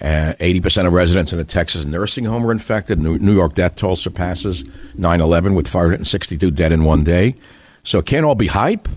[0.00, 2.98] Uh, 80% of residents in a Texas nursing home are infected.
[2.98, 7.34] New, New York death toll surpasses 9 11 with 562 dead in one day.
[7.84, 8.88] So it can't all be hype.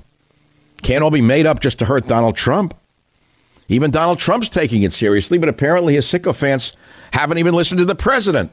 [0.82, 2.74] Can't all be made up just to hurt Donald Trump.
[3.68, 6.76] Even Donald Trump's taking it seriously, but apparently his sycophants
[7.14, 8.52] haven't even listened to the president.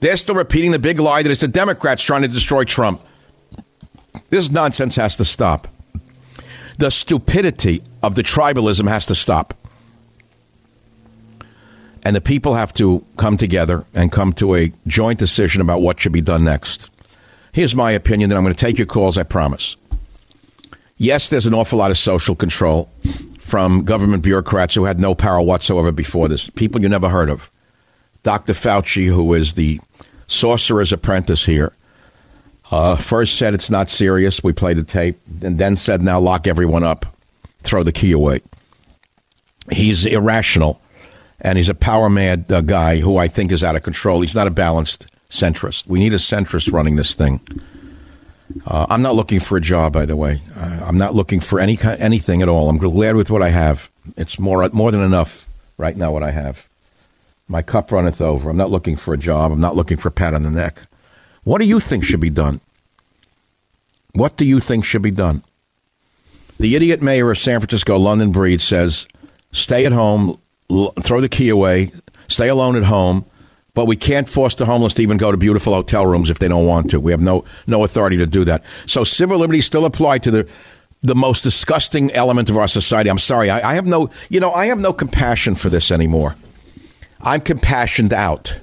[0.00, 3.02] They're still repeating the big lie that it's the Democrats trying to destroy Trump.
[4.30, 5.68] This nonsense has to stop.
[6.78, 9.54] The stupidity of the tribalism has to stop.
[12.02, 16.00] And the people have to come together and come to a joint decision about what
[16.00, 16.88] should be done next.
[17.52, 19.76] Here's my opinion, then I'm going to take your calls, I promise.
[20.96, 22.90] Yes, there's an awful lot of social control
[23.50, 26.48] from government bureaucrats who had no power whatsoever before this.
[26.50, 27.50] People you never heard of.
[28.22, 28.52] Dr.
[28.52, 29.80] Fauci, who is the
[30.28, 31.72] sorcerer's apprentice here,
[32.70, 34.44] uh, first said it's not serious.
[34.44, 37.16] We played the tape, and then said, now lock everyone up,
[37.62, 38.40] throw the key away.
[39.72, 40.80] He's irrational,
[41.40, 44.20] and he's a power mad uh, guy who I think is out of control.
[44.20, 45.88] He's not a balanced centrist.
[45.88, 47.40] We need a centrist running this thing.
[48.66, 50.42] Uh, I'm not looking for a job, by the way.
[50.56, 52.68] Uh, I'm not looking for any anything at all.
[52.68, 53.90] I'm glad with what I have.
[54.16, 55.46] It's more more than enough
[55.76, 56.12] right now.
[56.12, 56.68] What I have,
[57.48, 58.50] my cup runneth over.
[58.50, 59.52] I'm not looking for a job.
[59.52, 60.82] I'm not looking for a pat on the neck.
[61.44, 62.60] What do you think should be done?
[64.12, 65.44] What do you think should be done?
[66.58, 69.06] The idiot mayor of San Francisco, London Breed, says,
[69.52, 70.38] "Stay at home,
[71.00, 71.92] throw the key away,
[72.28, 73.24] stay alone at home."
[73.74, 76.48] But we can't force the homeless to even go to beautiful hotel rooms if they
[76.48, 77.00] don't want to.
[77.00, 78.64] We have no no authority to do that.
[78.86, 80.48] So civil liberties still apply to the
[81.02, 83.08] the most disgusting element of our society.
[83.08, 86.36] I'm sorry, I, I have no you know I have no compassion for this anymore.
[87.22, 88.60] I'm compassioned out.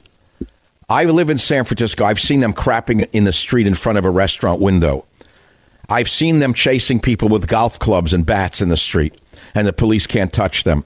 [0.89, 2.05] I live in San Francisco.
[2.05, 5.05] I've seen them crapping in the street in front of a restaurant window.
[5.89, 9.13] I've seen them chasing people with golf clubs and bats in the street,
[9.53, 10.85] and the police can't touch them.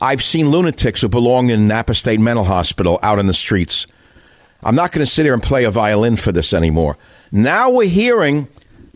[0.00, 3.86] I've seen lunatics who belong in Napa State Mental Hospital out in the streets.
[4.62, 6.96] I'm not going to sit here and play a violin for this anymore.
[7.30, 8.48] Now we're hearing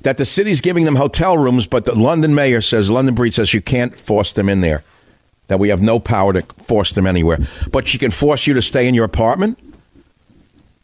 [0.03, 3.53] that the city's giving them hotel rooms, but the London mayor says, London Breed says
[3.53, 4.83] you can't force them in there,
[5.49, 7.39] that we have no power to force them anywhere.
[7.71, 9.59] But she can force you to stay in your apartment?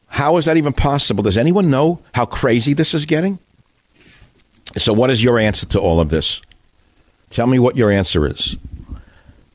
[0.08, 1.22] How is that even possible?
[1.22, 3.38] Does anyone know how crazy this is getting?
[4.76, 6.40] So, what is your answer to all of this?
[7.30, 8.56] Tell me what your answer is.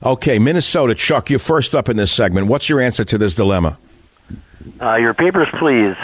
[0.03, 2.47] Okay, Minnesota, Chuck, you're first up in this segment.
[2.47, 3.77] What's your answer to this dilemma?
[4.81, 5.95] Uh, your papers, please.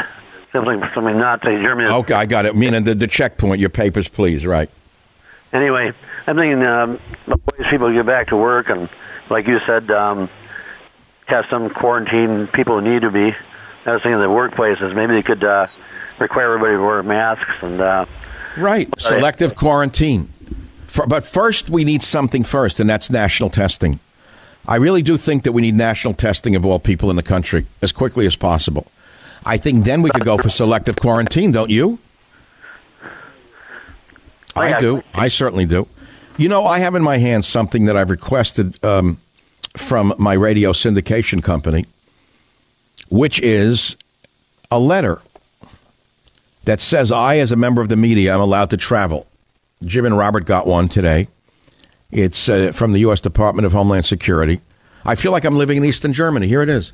[0.51, 1.89] Something, something not to Germany.
[1.89, 2.55] Okay, I got it.
[2.55, 4.45] Meaning the, the checkpoint, your papers, please.
[4.45, 4.69] Right.
[5.53, 5.93] Anyway,
[6.27, 8.89] I'm thinking um, ways people get back to work, and
[9.29, 10.29] like you said, um,
[11.27, 13.33] have some quarantine people who need to be.
[13.85, 14.93] I was thinking the workplaces.
[14.93, 15.67] Maybe they could uh,
[16.19, 17.79] require everybody to wear masks and.
[17.79, 18.05] Uh,
[18.57, 18.87] Right.
[18.97, 20.31] Selective quarantine.
[21.07, 23.99] But first, we need something first, and that's national testing.
[24.67, 27.67] I really do think that we need national testing of all people in the country
[27.81, 28.91] as quickly as possible.
[29.45, 31.99] I think then we could go for selective quarantine, don't you?
[34.55, 35.03] I do.
[35.13, 35.87] I certainly do.
[36.37, 39.17] You know, I have in my hands something that I've requested um,
[39.77, 41.85] from my radio syndication company,
[43.09, 43.97] which is
[44.71, 45.21] a letter
[46.63, 49.27] that says I, as a member of the media, am allowed to travel.
[49.84, 51.28] Jim and Robert got one today.
[52.11, 53.21] It's uh, from the U.S.
[53.21, 54.61] Department of Homeland Security.
[55.03, 56.47] I feel like I'm living in Eastern Germany.
[56.47, 56.91] Here it is.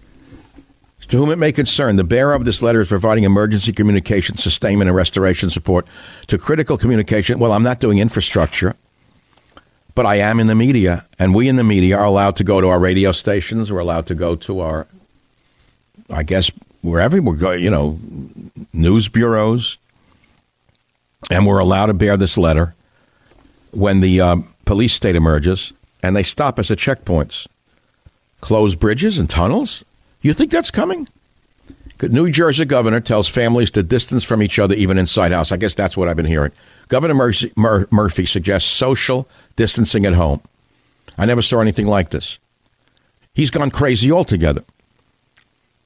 [1.08, 4.88] To whom it may concern, the bearer of this letter is providing emergency communication, sustainment,
[4.88, 5.86] and restoration support
[6.28, 7.40] to critical communication.
[7.40, 8.76] Well, I'm not doing infrastructure,
[9.96, 12.62] but I am in the media, and we in the media are allowed to go
[12.62, 13.72] to our radio stations.
[13.72, 14.88] We're allowed to go to our,
[16.10, 16.52] I guess,
[16.82, 18.00] wherever we're going, you know,
[18.72, 19.78] news bureaus,
[21.30, 22.74] and we're allowed to bear this letter
[23.72, 27.48] when the uh, police state emerges and they stop us at checkpoints,
[28.42, 29.84] close bridges and tunnels.
[30.22, 31.08] You think that's coming?
[32.02, 35.52] New Jersey governor tells families to distance from each other even inside house.
[35.52, 36.52] I guess that's what I've been hearing.
[36.88, 40.42] Governor Murphy, Mur- Murphy suggests social distancing at home.
[41.18, 42.40] I never saw anything like this.
[43.34, 44.64] He's gone crazy altogether.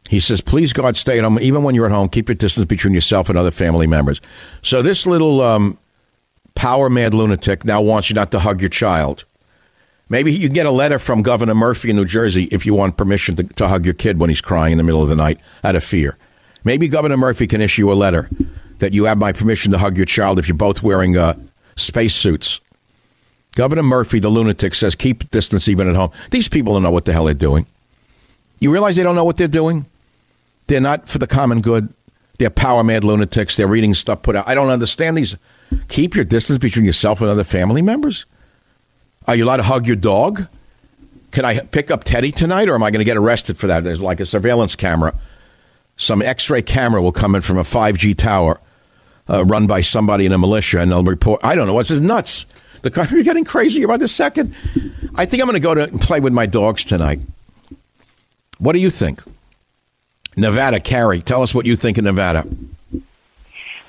[0.10, 1.40] He says, please, God, stay at home.
[1.40, 4.22] Even when you're at home, keep your distance between yourself and other family members.
[4.62, 5.80] So this little um,
[6.54, 9.26] power mad lunatic now wants you not to hug your child.
[10.08, 12.98] Maybe you can get a letter from Governor Murphy in New Jersey if you want
[12.98, 15.40] permission to, to hug your kid when he's crying in the middle of the night
[15.64, 16.18] out of fear.
[16.64, 18.30] Maybe Governor Murphy can issue a letter
[18.80, 21.36] that you have my permission to hug your child if you're both wearing uh,
[21.76, 22.60] spacesuits.
[23.56, 26.12] Governor Murphy, the lunatic, says keep distance even at home.
[26.30, 27.66] These people don't know what the hell they're doing.
[28.60, 29.86] You realize they don't know what they're doing?
[30.68, 31.94] They're not for the common good.
[32.38, 33.56] They're power mad lunatics.
[33.56, 34.48] They're reading stuff put out.
[34.48, 35.36] I don't understand these.
[35.88, 38.26] Keep your distance between yourself and other family members.
[39.28, 40.48] Are you allowed to hug your dog?
[41.32, 43.84] Can I pick up Teddy tonight, or am I going to get arrested for that?
[43.84, 45.14] There's like a surveillance camera.
[45.98, 48.60] Some X ray camera will come in from a 5G tower
[49.30, 51.42] uh, run by somebody in a militia, and they'll report.
[51.44, 51.74] I don't know.
[51.74, 52.46] What's this nuts?
[52.82, 54.54] The country's getting crazier by the second.
[55.16, 57.20] I think I'm going to go to play with my dogs tonight.
[58.58, 59.22] What do you think?
[60.36, 62.46] Nevada, Carrie, tell us what you think of Nevada.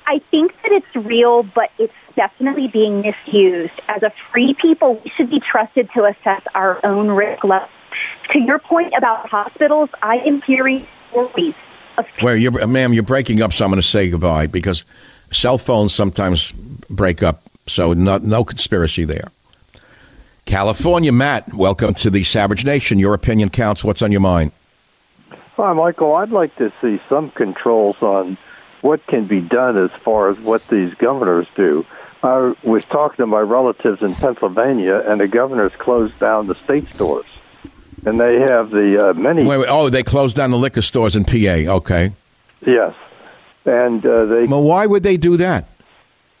[0.05, 3.73] I think that it's real, but it's definitely being misused.
[3.89, 7.67] As a free people, we should be trusted to assess our own risk level.
[8.31, 11.55] To your point about hospitals, I am hearing stories
[11.97, 14.83] of Where you, ma'am, you're breaking up, so I'm going to say goodbye because
[15.31, 16.51] cell phones sometimes
[16.89, 17.43] break up.
[17.67, 19.29] So no, no conspiracy there.
[20.45, 22.99] California, Matt, welcome to the Savage Nation.
[22.99, 23.83] Your opinion counts.
[23.83, 24.53] What's on your mind?
[25.57, 26.13] Hi, Michael.
[26.13, 28.37] I'd like to see some controls on
[28.81, 31.83] what can be done as far as what these governors do.
[32.21, 36.87] I was talking to my relatives in Pennsylvania, and the governors closed down the state
[36.93, 37.25] stores,
[38.05, 39.45] and they have the uh, many.
[39.45, 41.73] Wait, wait, oh, they closed down the liquor stores in PA.
[41.77, 42.11] Okay.
[42.63, 42.93] Yes,
[43.65, 44.45] and uh, they.
[44.45, 45.67] Well, why would they do that?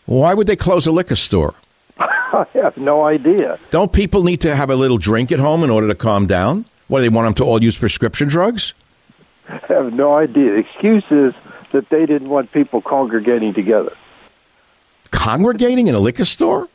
[0.05, 1.55] Why would they close a liquor store?
[1.99, 3.57] I have no idea.
[3.71, 6.65] Don't people need to have a little drink at home in order to calm down?
[6.87, 8.75] What do they want them to all use prescription drugs?
[9.67, 10.51] Have no idea.
[10.51, 11.33] The excuse is
[11.71, 13.95] that they didn't want people congregating together.
[15.11, 16.67] Congregating in a liquor store?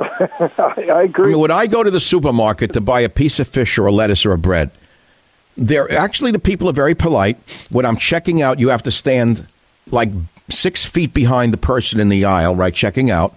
[0.00, 0.28] I,
[0.92, 1.26] I agree.
[1.26, 3.86] I mean, would I go to the supermarket to buy a piece of fish or
[3.86, 4.70] a lettuce or a bread?
[5.56, 7.38] They're actually the people are very polite.
[7.70, 9.46] When I'm checking out, you have to stand
[9.90, 10.10] like
[10.50, 12.74] six feet behind the person in the aisle, right?
[12.74, 13.34] Checking out.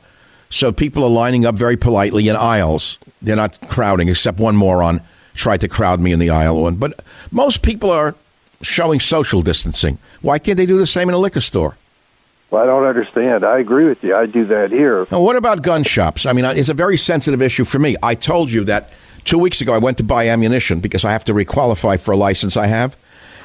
[0.50, 2.98] So people are lining up very politely in aisles.
[3.22, 5.02] They're not crowding, except one moron
[5.36, 6.76] tried to crowd me in the aisle one.
[6.76, 8.16] But most people are
[8.62, 9.97] showing social distancing.
[10.22, 11.78] Why can't they do the same in a liquor store?
[12.51, 13.45] Well, I don't understand.
[13.45, 14.16] I agree with you.
[14.16, 15.05] I do that here.
[15.12, 16.26] Now, what about gun shops?
[16.26, 17.95] I mean, uh, it's a very sensitive issue for me.
[18.01, 18.89] I told you that
[19.24, 22.18] two weeks ago I went to buy ammunition because I have to requalify for a
[22.18, 22.97] license I have.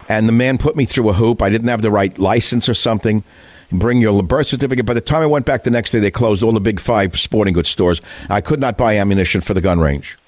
[0.08, 1.42] And the man put me through a hoop.
[1.42, 3.24] I didn't have the right license or something.
[3.70, 4.86] Bring your birth certificate.
[4.86, 7.18] By the time I went back the next day, they closed all the big five
[7.18, 8.00] sporting goods stores.
[8.30, 10.18] I could not buy ammunition for the gun range.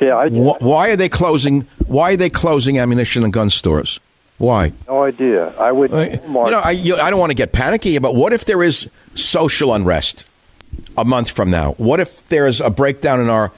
[0.00, 1.62] Yeah, I Wh- Why are they closing?
[1.86, 4.00] Why are they closing ammunition and gun stores?
[4.44, 4.72] Why?
[4.88, 5.54] no idea.
[5.58, 5.92] I would.
[5.92, 8.62] Uh, you know, I, you, I don't want to get panicky, but what if there
[8.62, 10.24] is social unrest?
[10.96, 11.72] a month from now?
[11.72, 13.52] What if there's a breakdown in our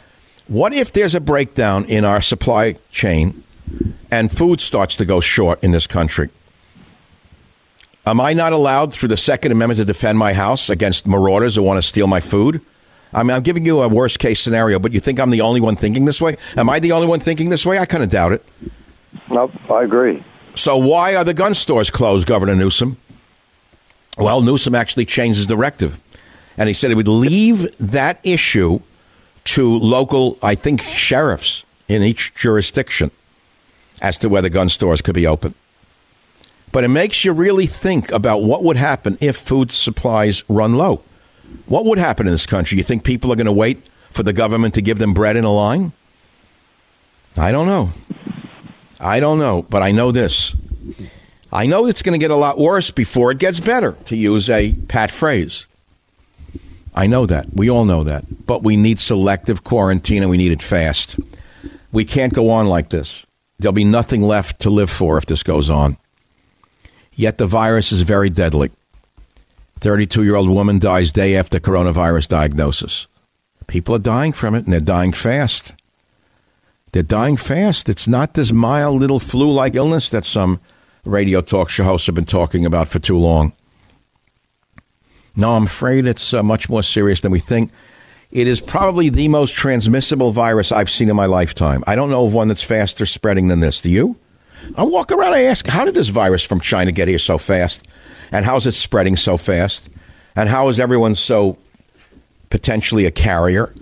[0.48, 3.42] what if there's a breakdown in our supply chain
[4.10, 6.30] and food starts to go short in this country?
[8.06, 11.64] Am I not allowed through the Second Amendment to defend my house against marauders who
[11.64, 12.60] want to steal my food?
[13.12, 15.60] I mean, I'm giving you a worst case scenario, but you think I'm the only
[15.60, 16.36] one thinking this way?
[16.56, 17.80] Am I the only one thinking this way?
[17.80, 18.44] I kind of doubt it.
[19.28, 20.22] Nope, I agree.
[20.56, 22.96] So why are the gun stores closed, Governor Newsom?
[24.18, 26.00] Well, Newsom actually changed his directive.
[26.56, 28.80] And he said he would leave that issue
[29.44, 33.10] to local, I think, sheriffs in each jurisdiction
[34.00, 35.54] as to whether gun stores could be open.
[36.72, 41.02] But it makes you really think about what would happen if food supplies run low.
[41.66, 42.78] What would happen in this country?
[42.78, 45.44] You think people are going to wait for the government to give them bread in
[45.44, 45.92] a line?
[47.36, 47.90] I don't know.
[49.00, 50.54] I don't know, but I know this.
[51.52, 54.50] I know it's going to get a lot worse before it gets better, to use
[54.50, 55.66] a pat phrase.
[56.94, 57.54] I know that.
[57.54, 58.46] We all know that.
[58.46, 61.16] But we need selective quarantine and we need it fast.
[61.92, 63.26] We can't go on like this.
[63.58, 65.98] There'll be nothing left to live for if this goes on.
[67.14, 68.70] Yet the virus is very deadly.
[69.80, 73.06] 32 year old woman dies day after coronavirus diagnosis.
[73.66, 75.72] People are dying from it and they're dying fast.
[76.96, 77.90] They're dying fast.
[77.90, 80.60] It's not this mild little flu like illness that some
[81.04, 83.52] radio talk show hosts have been talking about for too long.
[85.36, 87.70] No, I'm afraid it's uh, much more serious than we think.
[88.30, 91.84] It is probably the most transmissible virus I've seen in my lifetime.
[91.86, 93.82] I don't know of one that's faster spreading than this.
[93.82, 94.16] Do you?
[94.74, 97.86] I walk around, I ask, how did this virus from China get here so fast?
[98.32, 99.90] And how's it spreading so fast?
[100.34, 101.58] And how is everyone so
[102.48, 103.74] potentially a carrier?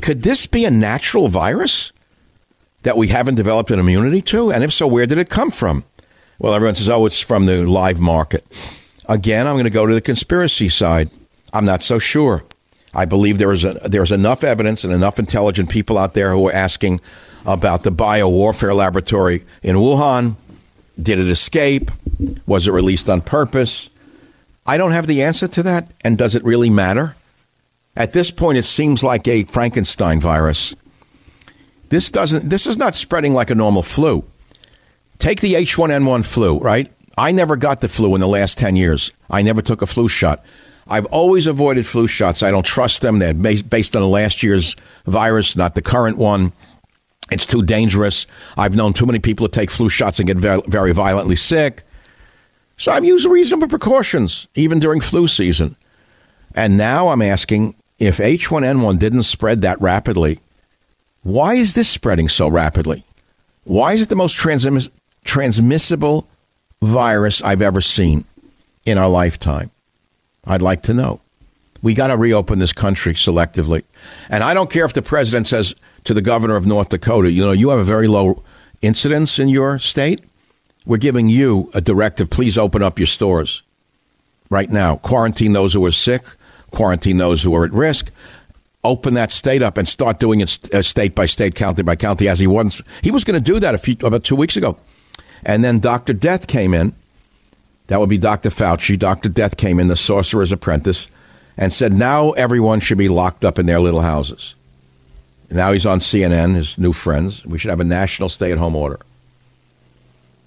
[0.00, 1.92] Could this be a natural virus
[2.82, 4.52] that we haven't developed an immunity to?
[4.52, 5.84] And if so, where did it come from?
[6.38, 8.46] Well, everyone says, oh, it's from the live market.
[9.08, 11.10] Again, I'm going to go to the conspiracy side.
[11.52, 12.44] I'm not so sure.
[12.92, 16.48] I believe there is a, there's enough evidence and enough intelligent people out there who
[16.48, 17.00] are asking
[17.44, 20.36] about the biowarfare laboratory in Wuhan.
[21.00, 21.90] Did it escape?
[22.46, 23.90] Was it released on purpose?
[24.66, 25.90] I don't have the answer to that.
[26.02, 27.16] And does it really matter?
[27.94, 30.74] At this point, it seems like a Frankenstein virus.
[31.88, 32.50] This doesn't.
[32.50, 34.24] This is not spreading like a normal flu.
[35.18, 36.92] Take the H1N1 flu, right?
[37.16, 39.12] I never got the flu in the last 10 years.
[39.30, 40.44] I never took a flu shot.
[40.86, 42.42] I've always avoided flu shots.
[42.42, 43.18] I don't trust them.
[43.18, 44.76] They're based on the last year's
[45.06, 46.52] virus, not the current one.
[47.30, 48.26] It's too dangerous.
[48.56, 51.82] I've known too many people to take flu shots and get very violently sick.
[52.76, 55.76] So I've used reasonable precautions, even during flu season.
[56.54, 60.40] And now I'm asking if H1N1 didn't spread that rapidly,
[61.26, 63.02] why is this spreading so rapidly?
[63.64, 64.90] Why is it the most transmiss-
[65.24, 66.28] transmissible
[66.80, 68.26] virus I've ever seen
[68.84, 69.72] in our lifetime?
[70.46, 71.20] I'd like to know.
[71.82, 73.82] We got to reopen this country selectively.
[74.30, 75.74] And I don't care if the president says
[76.04, 78.44] to the governor of North Dakota, you know, you have a very low
[78.80, 80.22] incidence in your state.
[80.86, 82.30] We're giving you a directive.
[82.30, 83.62] Please open up your stores
[84.48, 84.98] right now.
[84.98, 86.24] Quarantine those who are sick,
[86.70, 88.12] quarantine those who are at risk.
[88.86, 92.28] Open that state up and start doing it uh, state by state, county by county,
[92.28, 92.82] as he was.
[93.02, 94.78] He was going to do that a few about two weeks ago,
[95.44, 96.94] and then Doctor Death came in.
[97.88, 98.96] That would be Doctor Fauci.
[98.96, 101.08] Doctor Death came in, the sorcerer's apprentice,
[101.56, 104.54] and said now everyone should be locked up in their little houses.
[105.50, 107.44] Now he's on CNN, his new friends.
[107.44, 109.00] We should have a national stay-at-home order.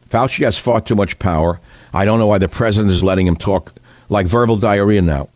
[0.09, 1.59] Fauci has far too much power.
[1.93, 3.73] I don't know why the president is letting him talk
[4.09, 5.29] like verbal diarrhea now.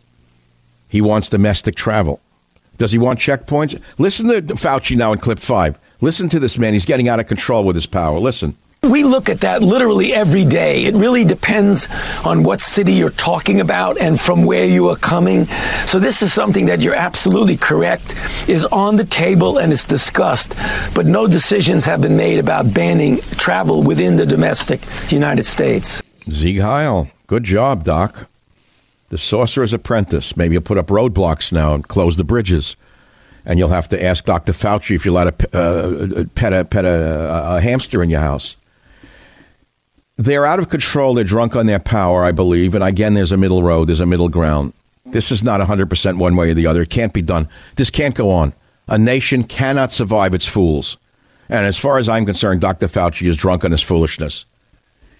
[0.88, 2.20] He wants domestic travel.
[2.78, 3.80] Does he want checkpoints?
[3.98, 5.78] Listen to Fauci now in clip five.
[6.00, 6.72] Listen to this man.
[6.72, 8.18] He's getting out of control with his power.
[8.18, 8.56] Listen.
[8.82, 10.84] We look at that literally every day.
[10.84, 11.88] It really depends
[12.22, 15.46] on what city you're talking about and from where you are coming.
[15.86, 18.14] So this is something that you're absolutely correct
[18.46, 20.54] is on the table and is discussed,
[20.94, 26.02] but no decisions have been made about banning travel within the domestic United States.
[26.28, 27.08] Sieg Heil.
[27.26, 28.28] Good job, Doc.
[29.14, 30.36] The Sorcerer's Apprentice.
[30.36, 32.74] Maybe you'll put up roadblocks now and close the bridges.
[33.46, 34.50] And you'll have to ask Dr.
[34.50, 38.56] Fauci if you're allowed to uh, pet, a, pet a, a hamster in your house.
[40.16, 41.14] They're out of control.
[41.14, 42.74] They're drunk on their power, I believe.
[42.74, 44.72] And again, there's a middle road, there's a middle ground.
[45.06, 46.82] This is not 100% one way or the other.
[46.82, 47.48] It can't be done.
[47.76, 48.52] This can't go on.
[48.88, 50.96] A nation cannot survive its fools.
[51.48, 52.88] And as far as I'm concerned, Dr.
[52.88, 54.44] Fauci is drunk on his foolishness.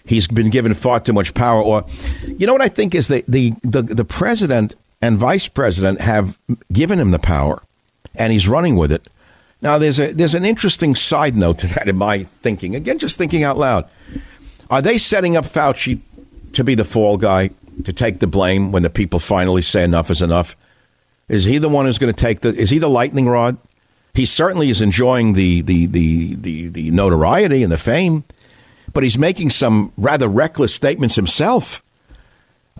[0.05, 1.61] He's been given far too much power.
[1.61, 1.85] Or,
[2.25, 6.37] you know what I think is the, the, the, the president and vice president have
[6.71, 7.61] given him the power,
[8.15, 9.07] and he's running with it.
[9.61, 12.75] Now, there's, a, there's an interesting side note to that in my thinking.
[12.75, 13.89] Again, just thinking out loud.
[14.69, 15.99] Are they setting up Fauci
[16.53, 17.49] to be the fall guy,
[17.83, 20.55] to take the blame when the people finally say enough is enough?
[21.27, 22.53] Is he the one who's going to take the?
[22.53, 23.57] Is he the lightning rod?
[24.13, 28.23] He certainly is enjoying the the the the, the notoriety and the fame,
[28.95, 31.83] but he's making some rather reckless statements himself.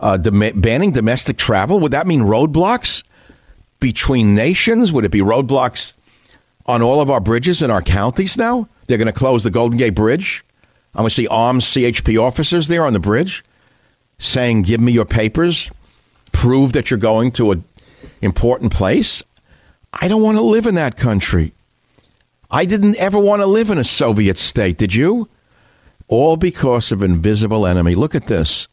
[0.00, 3.02] Uh, dem- banning domestic travel would that mean roadblocks
[3.80, 4.92] between nations?
[4.92, 5.92] Would it be roadblocks
[6.64, 8.66] on all of our bridges in our counties now?
[8.86, 10.42] They're going to close the Golden Gate Bridge.
[10.94, 13.44] I'm going to see armed CHP officers there on the bridge
[14.18, 15.70] saying, "Give me your papers,
[16.32, 17.64] prove that you're going to an
[18.22, 19.22] important place."
[19.92, 21.52] I don't want to live in that country.
[22.50, 25.28] I didn't ever want to live in a Soviet state, did you?
[26.08, 27.94] All because of invisible enemy.
[27.94, 28.68] Look at this.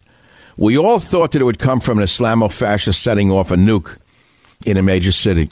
[0.55, 3.97] We all thought that it would come from an Islamo fascist setting off a nuke
[4.65, 5.49] in a major city.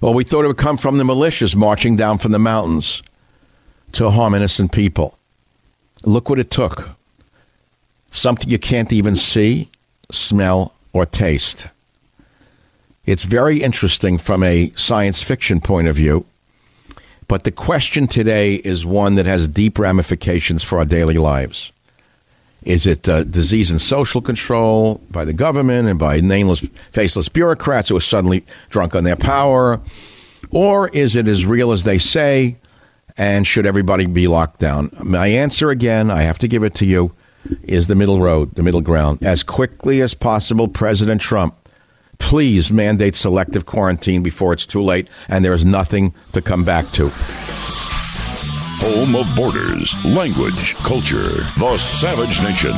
[0.00, 3.02] Or we thought it would come from the militias marching down from the mountains
[3.92, 5.18] to harm innocent people.
[6.04, 6.90] Look what it took.
[8.10, 9.68] Something you can't even see,
[10.10, 11.66] smell, or taste.
[13.04, 16.24] It's very interesting from a science fiction point of view.
[17.30, 21.70] But the question today is one that has deep ramifications for our daily lives.
[22.64, 27.88] Is it uh, disease and social control by the government and by nameless, faceless bureaucrats
[27.88, 29.80] who are suddenly drunk on their power?
[30.50, 32.56] Or is it as real as they say?
[33.16, 34.90] And should everybody be locked down?
[35.00, 37.12] My answer again, I have to give it to you,
[37.62, 39.22] is the middle road, the middle ground.
[39.22, 41.56] As quickly as possible, President Trump,
[42.20, 46.88] please mandate selective quarantine before it's too late and there is nothing to come back
[46.92, 47.10] to.
[48.82, 52.72] Home of borders, language, culture, the Savage Nation.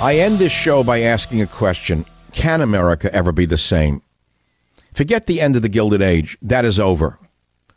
[0.00, 4.02] I end this show by asking a question Can America ever be the same?
[4.92, 6.38] Forget the end of the Gilded Age.
[6.40, 7.18] That is over.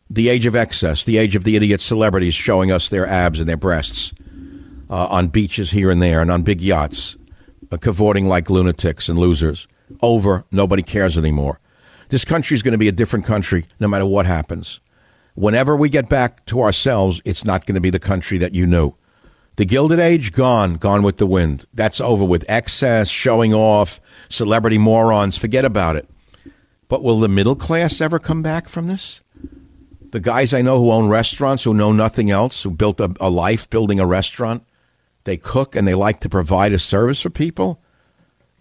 [0.10, 3.50] The age of excess, the age of the idiot celebrities showing us their abs and
[3.50, 4.14] their breasts
[4.90, 7.18] uh, on beaches here and there and on big yachts,
[7.76, 9.68] cavorting like lunatics and losers.
[10.02, 10.46] Over.
[10.52, 11.60] Nobody cares anymore.
[12.10, 14.80] This country is going to be a different country no matter what happens.
[15.36, 18.66] Whenever we get back to ourselves, it's not going to be the country that you
[18.66, 18.96] knew.
[19.58, 21.66] The Gilded Age, gone, gone with the wind.
[21.74, 24.00] That's over with excess, showing off,
[24.30, 25.38] celebrity morons.
[25.38, 26.08] Forget about it.
[26.88, 29.22] But will the middle class ever come back from this?
[30.12, 33.30] The guys I know who own restaurants, who know nothing else, who built a, a
[33.30, 34.64] life building a restaurant,
[35.28, 37.82] they cook and they like to provide a service for people.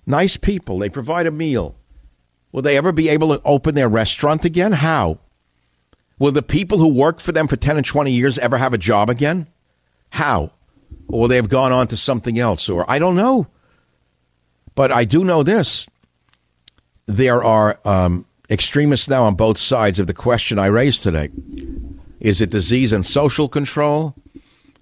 [0.04, 0.80] Nice people.
[0.80, 1.76] They provide a meal.
[2.50, 4.72] Will they ever be able to open their restaurant again?
[4.72, 5.20] How?
[6.18, 8.78] Will the people who worked for them for 10 and 20 years ever have a
[8.78, 9.46] job again?
[10.10, 10.50] How?
[11.06, 12.68] Or will they have gone on to something else?
[12.68, 13.46] Or I don't know.
[14.74, 15.86] But I do know this
[17.06, 21.30] there are um, extremists now on both sides of the question I raised today.
[22.18, 24.16] Is it disease and social control,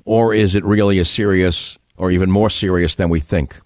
[0.05, 3.61] or is it really as serious or even more serious than we think?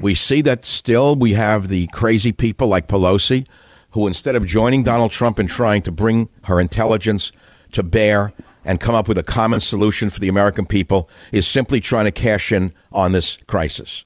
[0.00, 3.46] We see that still we have the crazy people like Pelosi
[3.92, 7.32] who, instead of joining Donald Trump and trying to bring her intelligence
[7.72, 8.32] to bear
[8.64, 12.12] and come up with a common solution for the American people, is simply trying to
[12.12, 14.04] cash in on this crisis.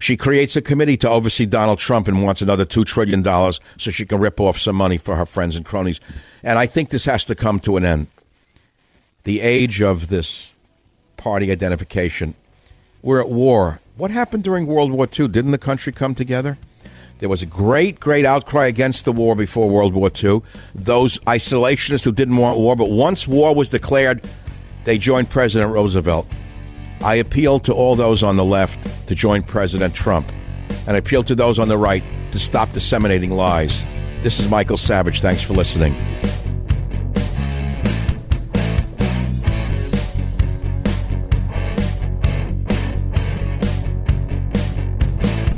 [0.00, 4.06] She creates a committee to oversee Donald Trump and wants another $2 trillion so she
[4.06, 6.00] can rip off some money for her friends and cronies.
[6.42, 8.06] And I think this has to come to an end.
[9.24, 10.52] The age of this
[11.18, 12.34] party identification.
[13.02, 13.80] We're at war.
[13.96, 15.28] What happened during World War II?
[15.28, 16.56] Didn't the country come together?
[17.18, 20.40] There was a great, great outcry against the war before World War II.
[20.74, 24.24] Those isolationists who didn't want war, but once war was declared,
[24.84, 26.26] they joined President Roosevelt.
[27.00, 30.30] I appeal to all those on the left to join President Trump,
[30.86, 32.02] and I appeal to those on the right
[32.32, 33.82] to stop disseminating lies.
[34.22, 35.20] This is Michael Savage.
[35.20, 35.94] Thanks for listening.